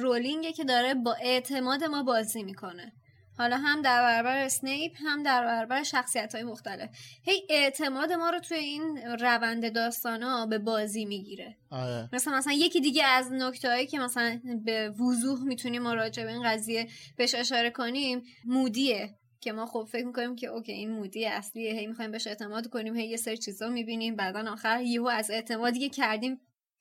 [0.00, 2.92] رولینگه که داره با اعتماد ما بازی می‌کنه.
[3.38, 6.90] حالا هم در برابر اسنیپ هم در برابر شخصیت های مختلف.
[7.22, 11.56] هی اعتماد ما رو توی این روند داستان ها به بازی می‌گیره.
[11.70, 12.08] آره.
[12.12, 16.32] مثلا مثلا یکی دیگه از نکته هایی که مثلا به وضوح می‌تونیم ما راجع به
[16.32, 19.14] این قضیه بهش اشاره کنیم مودیه.
[19.40, 21.72] که ما خب فکر می‌کنیم که اوکی این مودی اصلیه.
[21.72, 24.16] هی می‌خوایم بهش اعتماد کنیم هی یه سری چیزا می‌بینیم.
[24.16, 26.40] بعدا آخر یهو از اعتمادی که کردیم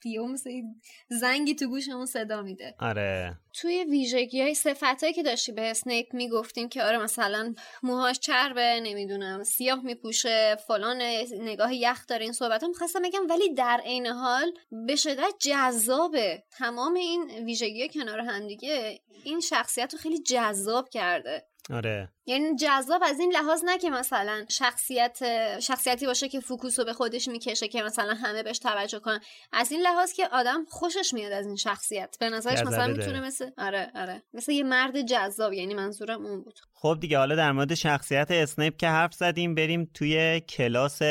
[0.09, 0.61] یهو مثل
[1.09, 2.75] زنگی تو گوشمون صدا میده.
[2.79, 3.37] آره.
[3.53, 9.43] توی ویژگی های صفت که داشتی به اسنیپ می‌گفتیم که آره مثلا موهاش چربه نمی‌دونم
[9.43, 11.01] سیاه میپوشه فلان
[11.39, 14.51] نگاه یخ داره این صحبت هم خواستم بگم ولی در عین حال
[14.87, 16.43] به شدت جذابه.
[16.51, 21.45] تمام این ویژگی کنار هم دیگه این شخصیت رو خیلی جذاب کرده.
[21.69, 22.09] آره.
[22.25, 25.19] یعنی جذاب از این لحاظ نه که مثلا شخصیت
[25.59, 29.19] شخصیتی باشه که focus رو به خودش می‌کشه که مثلا همه بهش توجه کنن.
[29.51, 32.17] از این لحاظ که آدم خوشش میاد از این شخصیت.
[32.19, 34.23] به نظرش مثلا می‌تونه مثل آره آره.
[34.33, 36.59] مثل یه مرد جذاب یعنی منظورم اون بود.
[36.73, 41.01] خب دیگه حالا در مورد شخصیت اسنیپ که حرف زدیم بریم توی کلاس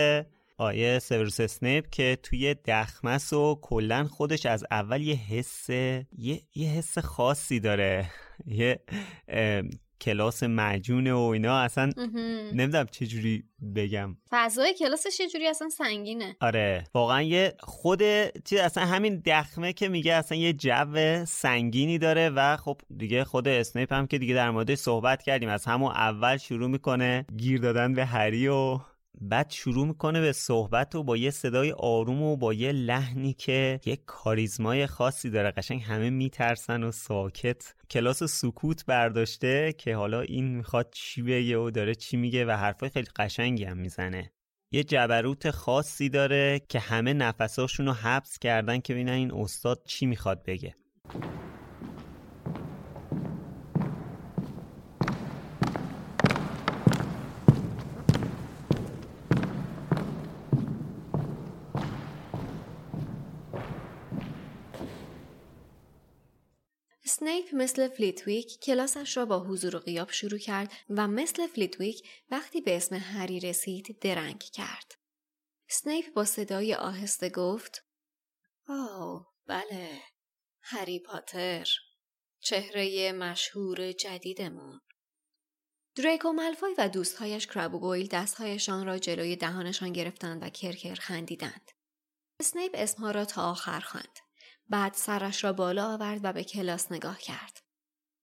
[0.59, 6.69] آقای سیوروس اسنیپ که توی دخمه‌س و کلا خودش از اول یه حس یه, یه
[6.69, 8.11] حس خاصی داره.
[8.47, 8.81] یه
[10.03, 11.93] کلاس مجونه و اینا اصلا
[12.53, 13.45] نمی‌دونم چجوری
[13.77, 14.17] بگم.
[14.31, 16.37] فضای کلاسش یه جوری اصلا سنگینه.
[16.41, 18.03] آره واقعا یه خود
[18.45, 23.49] چیز اصلا همین دخمه که میگه اصلا یه جو سنگینی داره و خب دیگه خود
[23.49, 27.95] اسنیپ هم که دیگه در موردش صحبت کردیم از همون اول شروع می‌کنه گیر دادن
[27.95, 28.79] به هری و
[29.21, 33.81] بعد شروع می‌کنه به صحبت و با یه صدای آروم و با یه لحنی که
[33.85, 37.75] یه کاریزمای خاصی داره قشنگ همه میترسن و ساکت.
[37.91, 42.89] کلاس سکوت برداشته که حالا این می‌خواد چی بگه و داره چی میگه و حرفای
[42.89, 44.33] خیلی قشنگی هم می‌زنه.
[44.73, 50.07] یه جبروت خاصی داره که همه نفساشون رو حبس کردن که ببینن این استاد چی
[50.07, 50.75] می‌خواد بگه.
[67.23, 72.61] اسنیپ مثل فلیتویک کلاسش را با حضور و غیاب شروع کرد و مثل فلیتویک وقتی
[72.61, 74.93] به اسم هری رسید درنگ کرد.
[75.69, 77.85] سنیپ با صدای آهسته گفت
[78.69, 80.03] آه بله
[80.63, 81.69] هری پاتر
[82.41, 84.81] چهره مشهور جدیدمون
[85.97, 91.71] دریکو ملفوی و دوستهایش کراب و گویل دستهایشان را جلوی دهانشان گرفتند و کرکر خندیدند.
[92.41, 94.19] اسنیپ اسمها را تا آخر خواند.
[94.73, 97.59] بعد سرش را بالا آورد و به کلاس نگاه کرد.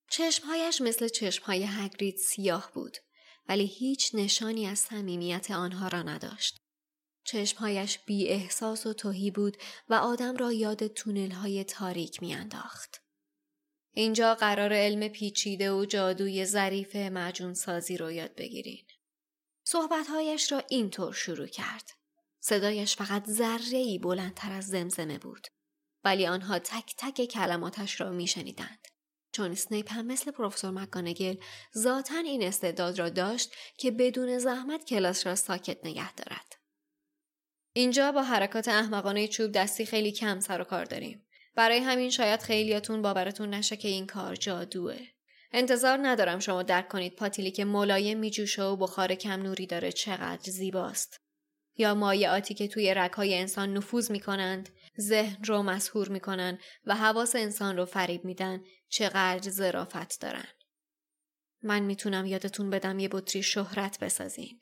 [0.09, 2.97] چشمهایش مثل چشمهای هگرید سیاه بود
[3.47, 6.61] ولی هیچ نشانی از صمیمیت آنها را نداشت.
[7.23, 9.57] چشمهایش بی احساس و توهی بود
[9.89, 13.01] و آدم را یاد تونل های تاریک میانداخت.
[13.93, 18.85] اینجا قرار علم پیچیده و جادوی ظریف معجون سازی رو یاد بگیرین.
[19.63, 21.89] صحبتهایش را اینطور شروع کرد.
[22.39, 25.47] صدایش فقط ذره بلندتر از زمزمه بود.
[26.03, 28.87] ولی آنها تک تک کلماتش را میشنیدند.
[29.31, 31.35] چون اسنیپ هم مثل پروفسور مکانگل
[31.77, 36.55] ذاتا این استعداد را داشت که بدون زحمت کلاس را ساکت نگه دارد.
[37.73, 41.25] اینجا با حرکات احمقانه چوب دستی خیلی کم سر و کار داریم.
[41.55, 44.97] برای همین شاید خیلیاتون باورتون نشه که این کار جادوه.
[45.51, 50.51] انتظار ندارم شما درک کنید پاتیلی که ملایم میجوشه و بخار کم نوری داره چقدر
[50.51, 51.21] زیباست.
[51.77, 54.69] یا مایعاتی که توی رکهای انسان نفوذ می‌کنند،
[54.99, 60.47] ذهن رو مسهور می‌کنن و حواس انسان رو فریب میدن چقدر ظرافت دارن.
[61.63, 64.61] من می‌تونم یادتون بدم یه بطری شهرت بسازین.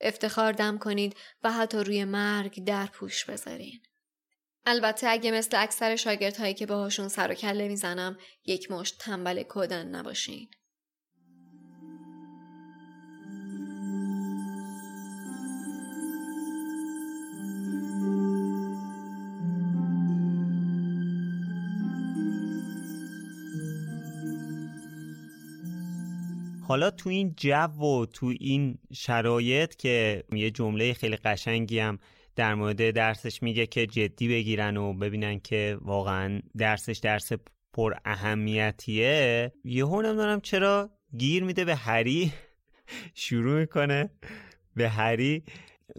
[0.00, 3.82] افتخار دم کنید و حتی روی مرگ در پوش بذارین.
[4.66, 9.86] البته اگه مثل اکثر شاگردهایی که باهاشون سر و کله می‌زنم یک مشت تنبل کودن
[9.86, 10.50] نباشین.
[26.70, 31.98] حالا تو این جو و تو این شرایط که یه جمله خیلی قشنگی هم
[32.36, 37.32] در مورد درسش میگه که جدی بگیرن و ببینن که واقعا درسش درس
[37.72, 42.32] پر اهمیتیه یهو نمی‌دونم چرا گیر میده به هری
[43.14, 44.10] شروع می‌کنه
[44.76, 45.44] به هری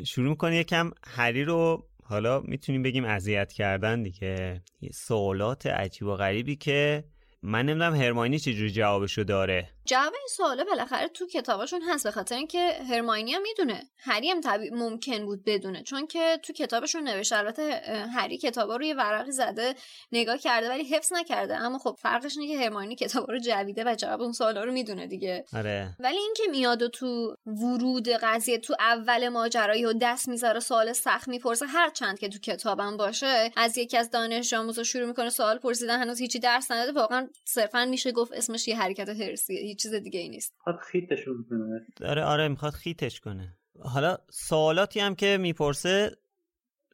[0.03, 4.61] شروع می‌کنه یکم هری رو حالا می‌تونیم بگیم اذیت کردن دیگه.
[4.81, 7.03] یه سوالات عجیب و غریبی که
[7.43, 9.69] من نمی‌دونم هرماینی چجوری جوابشو داره.
[9.85, 13.89] جواب این سواله بالاخره تو کتاباشون هست به خاطر اینکه هرماینی هم می‌دونه.
[13.97, 17.81] هری هم طبیع ممکن بود بدونه چون که تو کتابشون نوشته البته
[18.15, 19.75] هری کتابا رو یه ورقی زده
[20.11, 21.55] نگاه کرده ولی حفظ نکرده.
[21.55, 25.07] اما خب فرقش اینه که هرماینی کتابا رو جویده و جواب اون سوالا رو می‌دونه
[25.07, 25.45] دیگه.
[25.53, 25.95] آره.
[25.99, 31.27] ولی اینکه میاد و تو ورود قضیه تو اول ماجرایی و دست می‌ذاره سوال سخت
[31.27, 35.57] می‌پرسه هر چند که تو کتابم باشه از یکی از دانش آموزا شروع می‌کنه سوال
[35.57, 39.93] پرسیدن هنوز هیچی درس نداده واقعا صرفا میشه گفت اسمش یه حرکت هرسیه هیچ چیز
[39.93, 40.53] دیگه ای نیست.
[40.57, 43.57] می‌خواد خیتشون کنه آره آره می‌خواد خیتش کنه.
[43.80, 46.18] حالا سوالاتی هم که می‌پرسه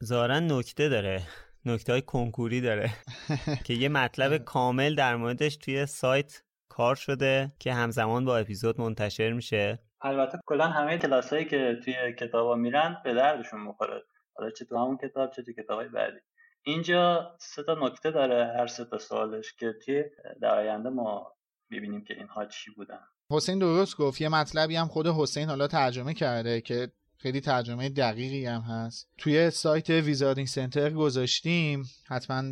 [0.02, 1.22] زارن نکته داره.
[1.66, 2.90] نکته های کنکوری داره.
[3.66, 9.34] که یه مطلب کامل در موردش توی سایت کار شده که همزمان با اپیزود منتشر
[9.34, 9.80] میشه.
[10.02, 14.04] البته کلا همه کلاسایی که توی کتابا میرن به دردشون می‌خوره.
[14.36, 16.20] حالا چه تو همون کتاب چه تو کتابای بعدی.
[16.66, 20.04] اینجا سه تا نکته داره هر سه تا سوالش که توی
[20.42, 21.38] در آینده ما
[21.72, 23.00] ببینیم که اینها چی بودن.
[23.32, 24.22] حسین درست گفت.
[24.22, 29.10] یه مطلبی هم خود حسین حالا ترجمه کرده که خیلی ترجمه دقیقی هم هست.
[29.18, 31.86] توی سایت ویزاردینگ سنتر گذاشتیم.
[32.08, 32.44] حتما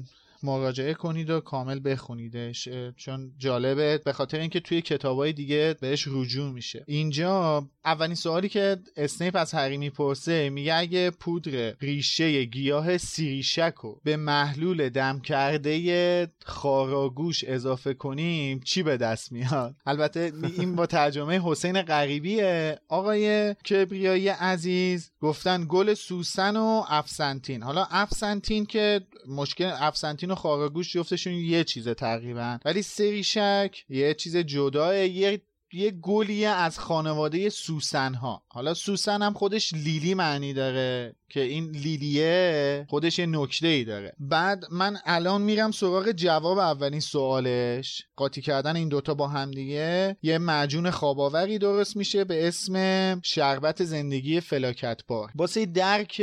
[0.43, 2.69] مراجعه کنید و کامل بخونیدش.
[2.97, 6.83] چون جالبه به خاطر اینکه توی کتابای دیگه بهش رجوع میشه.
[6.87, 14.01] اینجا اولین سوالی که اسنیپ از هری می‌پرسه میگه اگه پودر ریشه گیاه سیریشک رو
[14.03, 21.41] به محلول دم کرده خاراگوش اضافه کنیم چی به دست میاد؟ البته این با ترجمه
[21.43, 22.79] حسین غریبیه.
[22.87, 27.63] آقای کبریایی عزیز گفتن گل سوسن و افسنتین.
[27.63, 32.59] حالا افسنتین که مشکل افسنتین و خاراگوش جفتشون یه چیزه تقریبا.
[32.65, 35.41] ولی سریشک یه چیز جداه یه
[35.73, 41.15] یه گلیه از خانواده سوسن ها حالا سوسن هم خودش لیلی معنی داره.
[41.29, 44.13] که این لیلیه خودش یه نکته ای داره.
[44.19, 48.01] بعد من الان میرم سراغ جواب اولین سوالش.
[48.15, 52.75] قاطی کردن این دوتا با هم دیگه یه معجون خواباوری درست میشه به اسم
[53.21, 56.21] شربت زندگی فلاکت بار واسه درک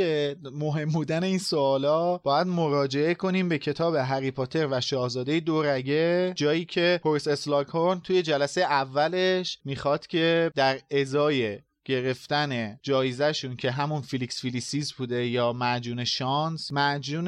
[0.53, 6.65] مهم بودن این سوالا باید مراجعه کنیم به کتاب هری پاتر و شاهزاده دورگه جایی
[6.65, 14.41] که هورس اسلاکهورن توی جلسه اولش می‌خواد که در ازای گرفتن جایزهشون که همون فیلیکس
[14.41, 17.27] فیلیسیس بوده یا معجون شانس معجون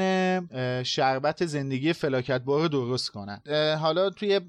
[0.83, 3.41] شربت زندگی فلاکت بار رو درست کنن.
[3.81, 4.41] حالا توی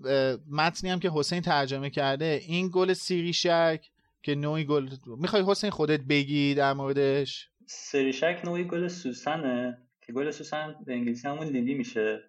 [0.51, 3.91] متنی هم که حسین ترجمه کرده این گل سیریشک
[4.23, 10.31] که نوعی گل می‌خوای حسین خودت بگی در موردش؟ سریشک نوعی گل سوسنه که گل
[10.31, 12.21] سوسن به انگلیسی همون لیلی میشه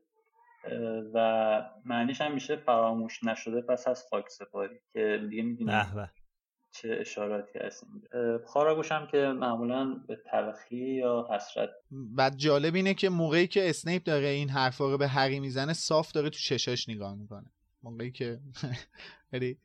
[1.14, 6.10] و معنیش هم میشه فراموش نشده پس از خاک سپاری که دیگه می‌دونیم
[6.82, 7.84] چه اشاراتی هست
[8.46, 11.70] خاراگوش هم که معمولا به تلخی یا حسرت.
[11.92, 16.12] بعد جالب اینه که موقعی که اسنیپ داره این حرفا رو به هری می‌زنه صاف
[16.12, 17.52] داره تو چشاش نگاه می‌کنه.
[17.84, 18.40] موقعی که
[19.32, 19.58] خیلی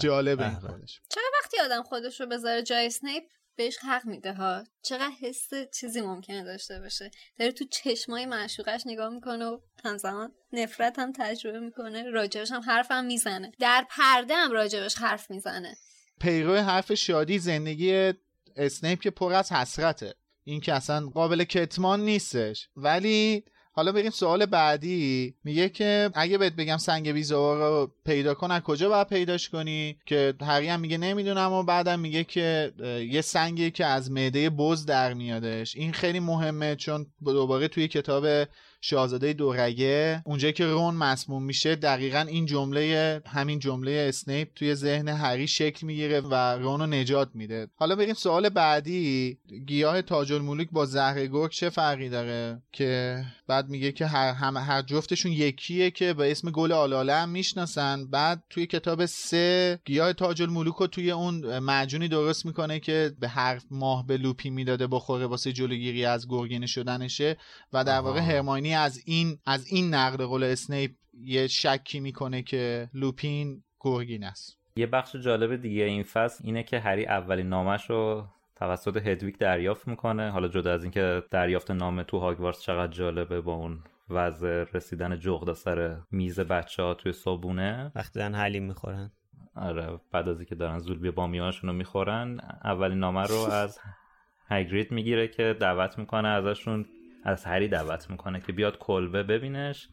[0.00, 1.00] جالبه این خودش.
[1.08, 3.22] چرا وقتی آدم خودش رو بذاره جای اسنیپ
[3.56, 9.08] بهش حق میده ها؟ چقدر حس چیزی ممکنه داشته باشه؟ داره تو چشمای معشوقش نگاه
[9.08, 13.52] می‌کنه و همزمان نفرت هم تجربه می‌کنه راجبش هم حرف هم می‌زنه.
[13.58, 15.74] در پرده هم راجبش حرف می‌زنه.
[16.22, 18.12] پیرو حرف شادی زندگی
[18.56, 20.14] اسنیپ که پر از حسرته.
[20.44, 22.68] این که اصلا قابل کتمان نیستش.
[22.76, 25.34] ولی حالا بریم سوال بعدی.
[25.44, 29.96] میگه که اگه بهت بگم سنگ بیزوار رو پیدا کن از کجا باید پیداش کنی؟
[30.06, 32.72] که هری هم میگه نمی‌دونم و بعدم میگه که
[33.10, 35.76] یه سنگی که از معده بز در میادش.
[35.76, 38.48] این خیلی مهمه چون دوباره توی کتاب
[38.84, 45.08] شاهزاده دورگه اونجایی که رون مسموم میشه دقیقا این جمله همین جمله اسنیپ توی ذهن
[45.08, 47.68] هری شکل می‌گیره و رون رو نجات میده.
[47.76, 49.38] حالا بریم سوال بعدی.
[49.66, 54.56] گیاه تاج الملوک با زهر گرگ چه فرقی داره؟ که بعد میگه که هر, هم
[54.56, 58.06] هر جفتشون یکیه که به اسم گل آلاله هم می‌شناسن.
[58.06, 63.28] بعد توی کتاب سه گیاه تاج الملوک رو توی اون معجونی درست می‌کنه که به
[63.28, 67.36] هر ماه به لوپی می‌داده بخوره واسه جلوگیری از گرگینه شدنشه
[67.72, 70.90] و در واقع هرماینی از این از این نقد قول اسنیپ
[71.24, 74.58] یه شکی می‌کنه که لوپین گرگین است.
[74.76, 78.26] یه بخش جالب دیگه این فصل اینه که هری اولین نامش رو
[78.56, 80.30] توسط هدویک دریافت می‌کنه.
[80.30, 83.78] حالا جدا از اینکه دریافت نامه تو هاگوارتس چقدر جالبه با اون
[84.10, 87.92] وضع رسیدن جغدا سر میز بچه ها توی صابونه.
[87.94, 89.10] وقتی دارن حلیم می‌خورن.
[89.54, 93.78] آره بعد از اینکه دارن زولبی بامیانشون رو می‌خورن اولین نامه رو از
[94.50, 96.86] هگرید می‌گیره که دعوت می‌کنه ازشون
[97.24, 99.88] از هری دعوت می‌کنه که بیاد کلبه ببینش.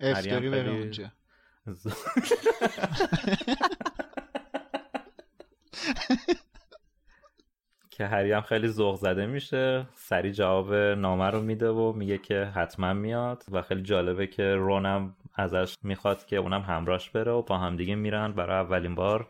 [0.00, 1.12] افتاری بره اونجا.
[7.90, 9.86] که هری هم خیلی ذوق زده میشه.
[9.94, 15.16] سری جواب نامه رو میده و میگه که حتما میاد و خیلی جالبه که رونم
[15.34, 18.32] ازش می‌خواد که اونم همراش بره و با همدیگه میرن.
[18.32, 19.28] برای اولین بار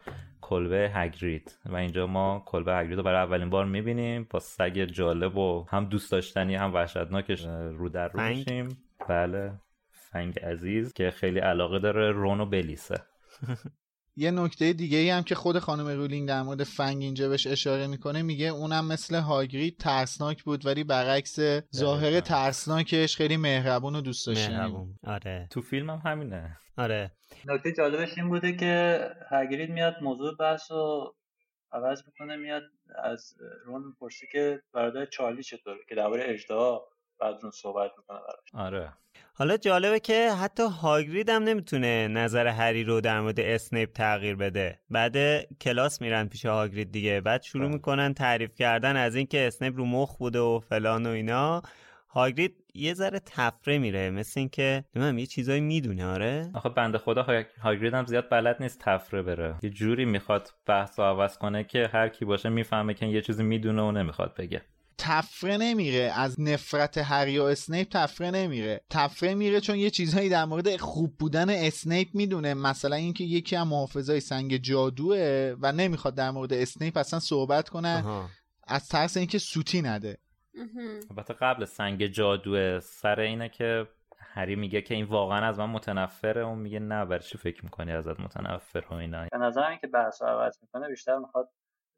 [0.48, 1.58] کلبه هگرید.
[1.66, 4.26] و اینجا ما کلبه هگرید رو برای اولین بار می‌بینیم.
[4.30, 8.68] با سگ جالب و هم دوست داشتنی هم وحشتناکش رو در رو میشیم.
[9.08, 9.52] بله.
[9.90, 12.96] فنگ عزیز که خیلی علاقه داره رون و بلیسه.
[14.18, 17.86] یه نکته دیگه ای هم که خود خانم رولینگ در مورد فنگ اینجا بهش اشاره
[17.86, 21.38] می‌کنه میگه اونم مثل هاگرید ترسناک بود ولی برعکس
[21.76, 24.56] ظاهر ترسناکش خیلی مهربون و دوست داشتنی.
[24.56, 24.98] مهربون.
[25.04, 25.48] آره.
[25.50, 26.56] تو فیلم هم همینه.
[26.78, 27.12] آره.
[27.46, 29.00] نکته جالبش این بوده که
[29.30, 31.14] هگرید میاد موضوع بحث رو
[31.72, 32.62] عوض می‌کنه میاد
[33.04, 33.34] از
[33.64, 36.80] رون می‌پرسی که برادر چارلی چطوره که درباره اجدا
[37.20, 38.66] بعد اون صحبت می‌کنه براش.
[38.66, 38.92] آره.
[39.38, 44.78] حالا جالبه که حتی هاگرید هم نمی‌تونه نظر هری رو در مورد اسنیپ تغییر بده.
[44.90, 45.16] بعد
[45.60, 47.20] کلاس میرن پیش هاگرید دیگه.
[47.20, 51.62] بعد شروع می‌کنن تعریف کردن از اینکه اسنیپ رو مخ بوده و فلان و اینا.
[52.08, 57.26] هاگرید یه ذره تفره میره مثل اینکه نمی‌دونم یه چیزایی می‌دونه آره؟ آخه بنده خدا
[57.62, 59.54] هاگرید هم زیاد بلد نیست تفره بره.
[59.62, 63.82] یه جوری می‌خواد بحث عوض کنه که هر کی باشه می‌فهمه که یه چیزی می‌دونه
[63.82, 64.62] و نمی‌خواد بگه.
[64.98, 66.12] طفره نمیره.
[66.16, 68.80] از نفرت هری و اسنیپ طفره نمیره.
[68.90, 72.54] طفره میره چون یه چیزهایی در مورد خوب بودن اسنیپ می‌دونه.
[72.54, 78.28] مثلا اینکه یکی از محافظای سنگ جادوه و نمی‌خواد در مورد اسنیپ اصلا صحبت کنه
[78.66, 80.18] از ترس اینکه سوتی نده.
[81.10, 83.86] البته قبل سنگ جادوه سر اینه که
[84.18, 86.46] هری میگه که این واقعا از من متنفره.
[86.46, 90.22] اون میگه نه برای چی فکر می‌کنی ازت متنفر و اینا؟ به نظرم که بحث
[90.22, 91.48] عوض می‌کنه بیشتر می‌خواد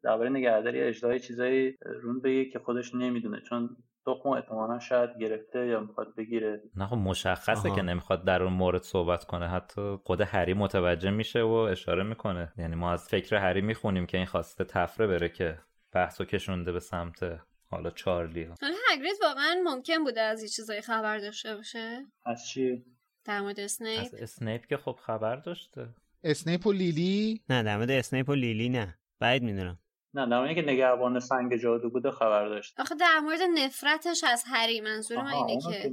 [0.03, 3.41] درباره نگهداری اجرای چیزایی رون بگه که خودش نمی‌دونه.
[3.49, 6.61] چون تخم احتمالا شاید گرفته یا می‌خواد بگیره.
[6.75, 7.75] نه خب مشخصه آها.
[7.75, 9.47] که نمی‌خواد در اون مورد صحبت کنه.
[9.47, 12.53] حتی خود هری متوجه میشه و اشاره می‌کنه.
[12.57, 15.59] یعنی ما از فکر هری می‌خونیم که این خواسته تفره بره که
[15.91, 18.43] بحثو کشونده به سمت حالا چارلی.
[18.61, 22.85] حالا هگرید واقعا ممکن بوده از این چیزایی خبر داشته باشه؟ از چی؟
[23.25, 25.89] در مورد اسنیپ؟ از اسنیپ که خب خبر داشته.
[26.23, 28.97] اسنیپ و لیلی؟ نه در مورد اسنیپ و لیلی نه.
[29.19, 29.79] بعید می‌دونم.
[30.13, 34.81] نه در که نگهبان سنگ جادو بوده خبر داشت آخه در مورد نفرتش از هری
[34.81, 35.91] منظور من اینه که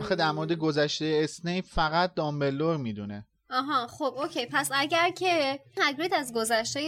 [0.00, 3.26] آخه در مورد گذشته اسنیپ فقط دامبلدور می‌دونه.
[3.50, 6.80] آها خب okay پس اگر که هگرید از گذشته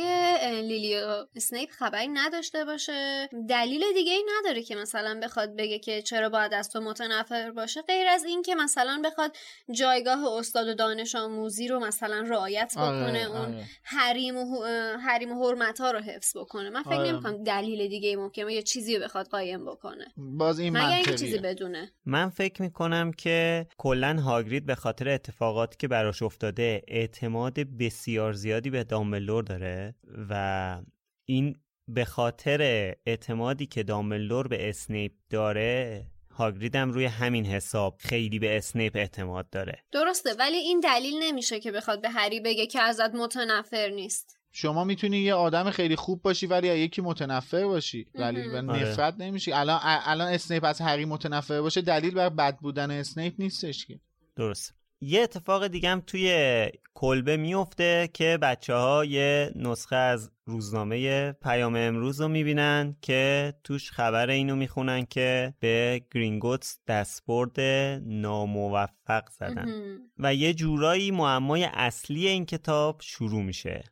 [0.60, 6.02] لیلی و اسنیپ خبری نداشته باشه دلیل دیگه ای نداره که مثلا بخواد بگه که
[6.02, 9.36] چرا باید از تو متنفر باشه غیر از این که مثلا بخواد
[9.70, 13.64] جایگاه استاد و دانش آموزی رو مثلا رعایت بکنه آره، اون آره.
[13.82, 14.64] حریم و
[14.97, 17.12] حریم و حرمت ها رو حفظ بکنه من فکر آره.
[17.12, 21.10] نمی‌کنم دلیل دیگه ای ممکنه یا چیزی رو بخواد قایم بکنه باز این مگر اینکه
[21.10, 26.83] منطقیه چیزی بدونه من فکر می‌کنم که کلا هاگرید به خاطر اتفاقاتی که براش افتاده
[26.89, 29.95] اعتماد بسیار زیادی به دامبلور داره
[30.31, 30.83] و
[31.25, 31.57] این
[31.89, 32.61] به خاطر
[33.07, 39.51] اعتمادی که دامبلور به اسنیپ داره هاگرید هم روی همین حساب خیلی به اسنیپ اعتماد
[39.51, 39.85] داره.
[39.93, 44.39] درسته ولی این دلیل نمیشه که بخواد به هری بگه که ازت متنفر نیست.
[44.53, 48.07] شما می‌تونی یه آدم خیلی خوب باشی ولی از یکی متنفر باشی.
[48.15, 48.89] دلیل بر آره.
[48.89, 53.87] نفرت نمیشی الان الان اسنیپ از هری متنفر باشه دلیل بر بد بودن اسنیپ نیستش
[53.87, 54.01] که.
[54.37, 54.78] درست.
[55.01, 61.77] یه اتفاق دیگه هم توی کلبه میفته که بچه ها یه نسخه از روزنامه پیام
[61.77, 67.61] امروز رو می‌بینن که توش خبر اینو می‌خونن که به گرینگوتس دستبرد
[68.07, 69.99] ناموفق زدن.
[70.19, 73.85] و یه جورایی معمای اصلی این کتاب شروع میشه.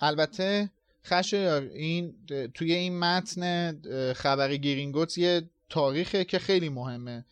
[0.00, 0.70] البته
[1.04, 2.14] خشایار این
[2.54, 3.82] توی این متن
[4.12, 7.24] خبر گرینگوتس یه تاریخه که خیلی مهمه.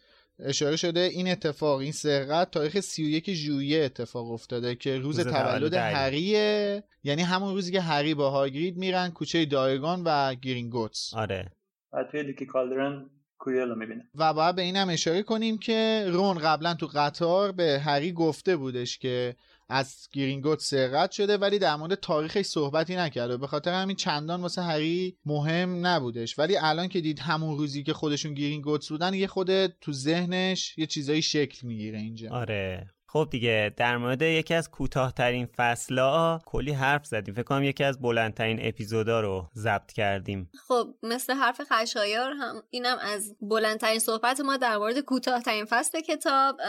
[0.44, 5.58] اشاره شده این اتفاق این سرقت تاریخ 31 ژوئیه اتفاق افتاده که روز, روز تولد
[5.58, 5.94] تولد هری.
[5.94, 11.14] هریه یعنی همون روزی که هری با هاگرید میرن کوچه دایگان و گرینگوتس.
[11.14, 11.52] آره.
[11.92, 14.08] و توی لیکی کالدرن کوریل می‌بینه.
[14.14, 18.98] و باید به اینم اشاره کنیم که رون قبلا تو قطار به هری گفته بودش
[18.98, 19.36] که
[19.72, 23.36] از گرینگوت سرقت شده ولی در مورد تاریخش صحبتی نکرده.
[23.36, 26.38] به خاطر همین چندان واسه هری مهم نبودش.
[26.38, 30.86] ولی الان که دید همون روزی که خودشون گرینگوتس بودن یه خود تو ذهنش یه
[30.86, 32.30] چیزایی شکل می‌گیره اینجا.
[32.30, 32.86] آره.
[33.12, 37.34] خب دیگه در مورد یکی از کوتاهترین فصلا کلی حرف زدیم.
[37.34, 40.50] فکر کنم یکی از بلندترین اپیزودا رو ضبط کردیم.
[40.68, 46.60] خب مثل حرف خشایار هم اینم از بلندترین صحبت ما در مورد کوتاهترین فصل کتاب.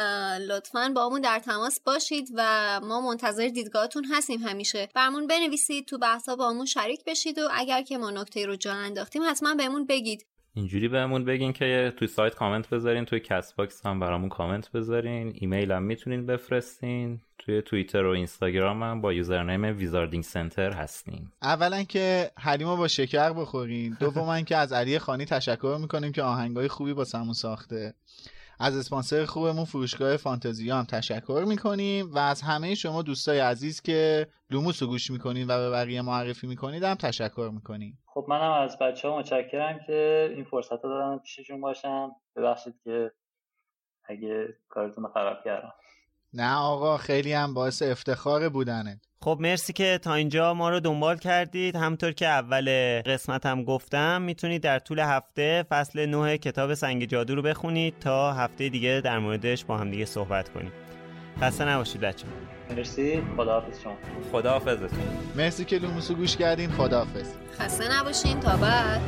[0.47, 4.89] لطفاً باهامون در تماس باشید و ما منتظر دیدگاهتون هستیم همیشه.
[4.95, 9.21] برامون بنویسید تو بحثا باهامون شریک بشید و اگر که ما نکته رو جا انداختیم
[9.29, 10.25] حتما بهمون بگید.
[10.55, 15.31] اینجوری بهمون بگین که توی سایت کامنت بذارین توی Castbox هم برامون کامنت بذارین.
[15.35, 17.21] ایمیل هم می‌تونین بفرستین.
[17.37, 21.31] توی توییتر و اینستاگرام هم با username Wizarding Center هستیم.
[21.41, 23.97] اولا که حلیمو با شکر بخورین.
[23.99, 27.93] دوما که از علی خانی تشکر می‌کنیم که آهنگای خوبی با سمون ساخته.
[28.59, 34.27] از اسپانسر خوبمون فروشگاه فانتزیا هم تشکر می‌کنیم و از همه شما دوستای عزیز که
[34.49, 37.99] لوموس رو گوش می‌کنین و به بقیه معرفی می‌کنید هم تشکر می‌کنیم.
[38.05, 43.11] خب منم از بچه ها متشکرم که این فرصت رو دادن پیششون باشم ببخشید که
[44.05, 45.73] اگه کارتون رو خراب کردم.
[46.33, 48.99] نه آقا خیلی هم باعث افتخار بودنت.
[49.23, 51.75] خب مرسی که تا اینجا ما رو دنبال کردید.
[51.75, 52.69] همطور که اول
[53.01, 58.33] قسمت هم گفتم می‌تونید در طول هفته فصل 9 کتاب سنگ جادو رو بخونید تا
[58.33, 60.71] هفته دیگه در موردش با هم دیگه صحبت کنیم.
[61.41, 62.25] خسته نباشید بچه
[62.69, 63.21] مرسی.
[63.37, 63.95] خداحافظ شما.
[64.31, 64.99] خداحافظتون
[65.35, 66.71] مرسی که لوموس رو گوش کردین.
[66.71, 67.27] خداحافظ.
[67.59, 68.39] خسته نباشین.
[68.39, 69.01] تا بعد.